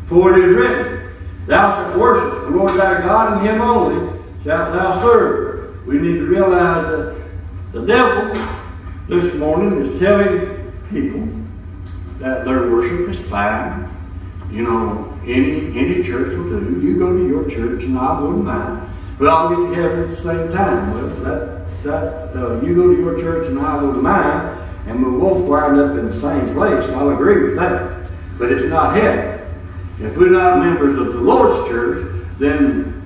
for 0.07 0.33
it 0.33 0.45
is 0.45 0.57
written, 0.57 1.01
Thou 1.47 1.71
shalt 1.71 1.97
worship 1.97 2.51
the 2.51 2.57
Lord 2.57 2.73
thy 2.73 3.01
God, 3.03 3.39
and 3.39 3.47
Him 3.47 3.61
only 3.61 4.21
shalt 4.43 4.73
thou 4.75 4.99
serve. 4.99 5.87
We 5.87 5.99
need 6.01 6.19
to 6.19 6.27
realize 6.27 6.87
that 6.89 7.23
the 7.71 7.87
devil 7.87 8.35
this 9.07 9.37
morning 9.37 9.79
is 9.81 9.97
telling 10.01 10.60
people 10.91 11.27
that 12.19 12.45
their 12.45 12.71
worship 12.71 13.09
is 13.09 13.19
fine. 13.19 13.89
You 14.51 14.65
know, 14.65 15.19
any 15.25 15.79
any 15.79 16.03
church 16.03 16.35
will 16.35 16.61
do. 16.61 16.81
You 16.81 16.99
go 16.99 17.17
to 17.17 17.27
your 17.27 17.49
church 17.49 17.85
and 17.85 17.95
go 17.95 18.33
to 18.33 18.39
mine. 18.39 18.89
we 19.19 19.29
all 19.29 19.49
get 19.49 19.71
together 19.71 20.05
at 20.05 20.11
the 20.11 20.17
same 20.17 20.53
time. 20.53 20.95
Well, 20.95 21.07
that, 21.23 21.83
that, 21.85 22.37
uh, 22.37 22.61
you 22.61 22.75
go 22.75 22.95
to 22.95 23.01
your 23.01 23.19
church 23.19 23.49
and 23.49 23.59
I 23.59 23.81
to 23.81 23.93
mine, 23.93 24.59
and 24.87 25.03
we'll 25.03 25.19
both 25.21 25.49
wind 25.49 25.81
up 25.81 25.97
in 25.97 26.07
the 26.07 26.13
same 26.13 26.53
place. 26.55 26.85
I'll 26.91 27.11
agree 27.11 27.45
with 27.45 27.57
that. 27.57 28.09
But 28.39 28.53
it's 28.53 28.67
not 28.67 28.97
heaven. 28.97 29.41
If 30.01 30.17
we're 30.17 30.31
not 30.31 30.59
members 30.59 30.99
of 30.99 31.13
the 31.13 31.21
Lord's 31.21 31.69
church, 31.69 31.99
then 32.39 33.03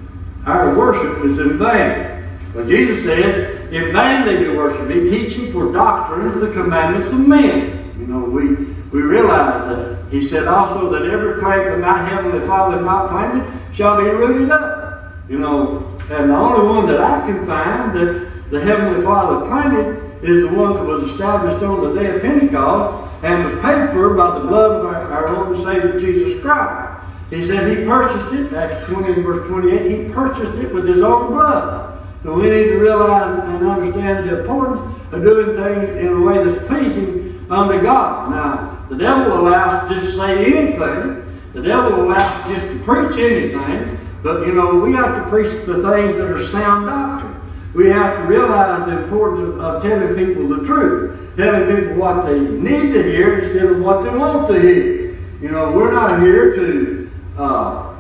our 0.47 0.79
worship 0.79 1.25
is 1.25 1.39
in 1.41 1.59
vain. 1.59 2.25
But 2.55 2.69
Jesus 2.69 3.03
said, 3.03 3.73
in 3.73 3.93
vain 3.93 4.25
they 4.25 4.39
do 4.39 4.57
worship 4.57 4.89
me, 4.89 5.11
teaching 5.11 5.51
for 5.51 5.73
doctrines 5.73 6.35
the 6.35 6.53
commandments 6.53 7.11
of 7.11 7.27
men. 7.27 7.74
You 8.05 8.13
know, 8.13 8.25
we, 8.27 8.49
we 8.93 9.01
realize 9.01 9.69
that. 9.69 9.95
He 10.11 10.23
said 10.23 10.47
also 10.47 10.91
that 10.91 11.11
every 11.11 11.41
plant 11.41 11.65
that 11.65 11.81
my 11.81 11.97
heavenly 12.07 12.47
Father 12.47 12.77
has 12.77 12.85
not 12.85 13.09
planted 13.09 13.75
shall 13.75 13.97
be 13.97 14.05
rooted 14.05 14.51
up. 14.51 15.11
You 15.27 15.39
know, 15.39 15.99
and 16.11 16.29
the 16.29 16.37
only 16.37 16.69
one 16.69 16.87
that 16.87 17.01
I 17.01 17.27
can 17.27 17.47
find 17.47 17.97
that 17.97 18.51
the 18.51 18.61
heavenly 18.61 19.03
Father 19.03 19.47
planted 19.47 20.23
is 20.23 20.49
the 20.49 20.55
one 20.55 20.75
that 20.75 20.85
was 20.85 21.01
established 21.11 21.63
on 21.65 21.81
the 21.81 21.99
day 21.99 22.15
of 22.15 22.23
Pentecost 22.23 23.25
and 23.25 23.45
was 23.45 23.55
paid 23.55 23.91
for 23.91 24.15
by 24.15 24.39
the 24.39 24.45
blood 24.47 24.81
of 24.81 24.87
our, 24.87 24.95
our 25.13 25.33
Lord 25.33 25.57
and 25.57 25.57
Savior 25.57 25.99
Jesus 25.99 26.41
Christ. 26.43 27.03
He 27.31 27.43
said 27.43 27.67
he 27.77 27.87
purchased 27.87 28.33
it, 28.35 28.53
Acts 28.53 28.87
20 28.87 29.15
and 29.15 29.25
verse 29.25 29.47
28, 29.49 29.91
he 29.91 30.13
purchased 30.13 30.55
it 30.59 30.73
with 30.75 30.87
his 30.87 31.03
own 31.03 31.33
blood. 31.33 31.99
So 32.23 32.35
we 32.35 32.45
need 32.45 32.69
to 32.69 32.79
realize 32.79 33.49
and 33.49 33.67
understand 33.67 34.29
the 34.29 34.41
importance 34.41 34.81
of 35.13 35.23
doing 35.23 35.57
things 35.57 35.91
in 35.93 36.09
a 36.09 36.21
way 36.21 36.45
that's 36.45 36.65
pleasing 36.69 37.24
unto 37.51 37.83
God. 37.83 38.31
Now, 38.31 38.87
the 38.89 38.97
devil 38.97 39.39
allows 39.41 39.89
to 39.89 39.95
just 39.95 40.17
say 40.17 40.45
anything. 40.45 41.25
The 41.53 41.63
devil 41.63 42.03
allows 42.03 42.49
just 42.49 42.67
to 42.69 42.79
preach 42.81 43.17
anything. 43.19 43.99
But, 44.23 44.47
you 44.47 44.55
know, 44.55 44.77
we 44.77 44.93
have 44.95 45.15
to 45.17 45.31
preach 45.31 45.49
the 45.67 45.83
things 45.83 46.15
that 46.15 46.31
are 46.31 46.41
sound 46.41 46.87
doctrine. 46.87 47.35
We 47.75 47.89
have 47.89 48.17
to 48.19 48.23
realize 48.25 48.87
the 48.87 49.03
importance 49.03 49.41
of, 49.41 49.61
of 49.61 49.83
telling 49.83 50.15
people 50.15 50.49
the 50.49 50.65
truth. 50.65 51.37
Telling 51.37 51.77
people 51.77 51.97
what 51.97 52.25
they 52.27 52.39
need 52.39 52.93
to 52.93 53.03
hear 53.03 53.39
instead 53.39 53.67
of 53.67 53.81
what 53.83 54.05
they 54.05 54.17
want 54.17 54.49
to 54.49 54.61
hear. 54.61 55.19
You 55.41 55.51
know, 55.51 55.73
we're 55.73 55.93
not 55.93 56.21
here 56.21 56.55
to 56.55 57.11
uh, 57.37 57.97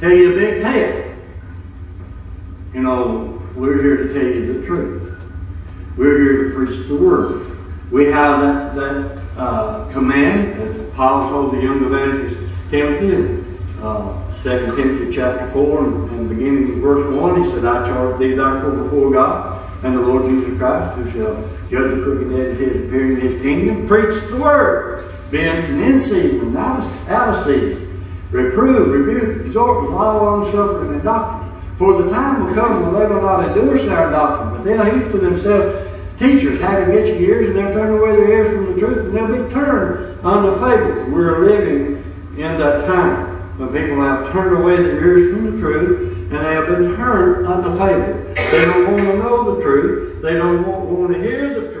tell 0.00 0.12
you 0.12 0.32
a 0.32 0.36
big 0.36 0.62
tale. 0.62 1.16
You 2.72 2.80
know, 2.80 3.42
we're 3.54 3.82
here 3.82 3.96
to 3.96 4.14
tell 4.14 4.22
you 4.22 4.60
the 4.60 4.66
truth. 4.66 5.20
We're 5.96 6.18
here 6.18 6.48
to 6.48 6.54
preach 6.54 6.88
the 6.88 6.96
word. 6.96 7.53
We 7.94 8.06
have 8.06 8.40
that, 8.40 8.74
that 8.74 9.22
uh, 9.36 9.88
command, 9.92 10.60
as 10.60 10.92
Paul 10.94 11.30
told 11.30 11.54
the 11.54 11.62
young 11.62 11.84
evangelist 11.84 12.40
Timothy, 12.68 13.46
uh, 13.80 14.32
2 14.42 14.74
Timothy 14.74 15.12
chapter 15.12 15.46
4, 15.50 15.84
and, 15.84 16.10
and 16.10 16.28
beginning 16.28 16.70
with 16.70 16.78
verse 16.82 17.14
1, 17.14 17.44
he 17.44 17.50
said, 17.52 17.64
I 17.64 17.84
charge 17.84 18.18
thee 18.18 18.32
therefore 18.32 18.82
before 18.82 19.12
God 19.12 19.84
and 19.84 19.96
the 19.96 20.00
Lord 20.00 20.28
Jesus 20.28 20.58
Christ, 20.58 20.96
who 20.96 21.10
shall 21.12 21.36
judge 21.70 21.96
the 21.96 22.02
crooked 22.02 22.32
head 22.32 22.50
of 22.50 22.58
his 22.58 22.84
appearing 22.84 23.12
in 23.12 23.20
his 23.20 23.42
kingdom, 23.42 23.86
preach 23.86 24.28
the 24.28 24.40
word, 24.42 25.08
be 25.30 25.42
instant 25.42 25.80
in 25.80 26.00
season 26.00 26.48
and 26.48 26.56
out 26.56 26.80
of, 26.80 27.08
out 27.10 27.28
of 27.28 27.44
season. 27.44 28.02
Reprove, 28.32 28.88
rebuke, 28.88 29.42
exhort 29.42 29.84
with 29.84 29.92
all 29.92 30.16
long-suffering 30.16 30.94
and 30.94 31.04
doctrine. 31.04 31.48
For 31.76 32.02
the 32.02 32.10
time 32.10 32.44
will 32.44 32.54
come 32.54 32.82
when 32.82 32.94
they 32.94 33.14
will 33.14 33.22
not 33.22 33.48
endure 33.48 33.78
sound 33.78 34.10
doctrine, 34.10 34.50
but 34.50 34.64
they'll 34.64 34.84
heap 34.84 35.12
to 35.12 35.18
themselves 35.18 35.83
teachers 36.18 36.60
having 36.60 36.96
itching 36.96 37.22
ears, 37.22 37.48
and 37.48 37.56
they'll 37.56 37.72
turn 37.72 37.90
away 37.98 38.12
their 38.12 38.28
ears 38.28 38.54
from 38.54 38.72
the 38.72 38.80
truth, 38.80 39.06
and 39.06 39.14
they'll 39.14 39.44
be 39.44 39.50
turned 39.50 40.24
unto 40.24 40.52
fables. 40.60 41.08
We're 41.10 41.44
living 41.44 42.02
in 42.36 42.58
that 42.58 42.86
time 42.86 43.36
when 43.58 43.68
people 43.68 44.02
have 44.02 44.32
turned 44.32 44.56
away 44.56 44.76
their 44.76 45.00
ears 45.04 45.32
from 45.32 45.52
the 45.52 45.58
truth, 45.60 46.32
and 46.32 46.32
they 46.32 46.54
have 46.54 46.68
been 46.68 46.96
turned 46.96 47.46
unto 47.46 47.70
fables. 47.76 48.34
They 48.34 48.64
don't 48.64 48.92
want 48.92 48.98
to 49.04 49.16
know 49.18 49.54
the 49.54 49.62
truth. 49.62 50.22
They 50.22 50.34
don't 50.34 50.66
want, 50.66 50.84
want 50.86 51.12
to 51.12 51.20
hear 51.20 51.48
the 51.60 51.60
truth. 51.60 51.73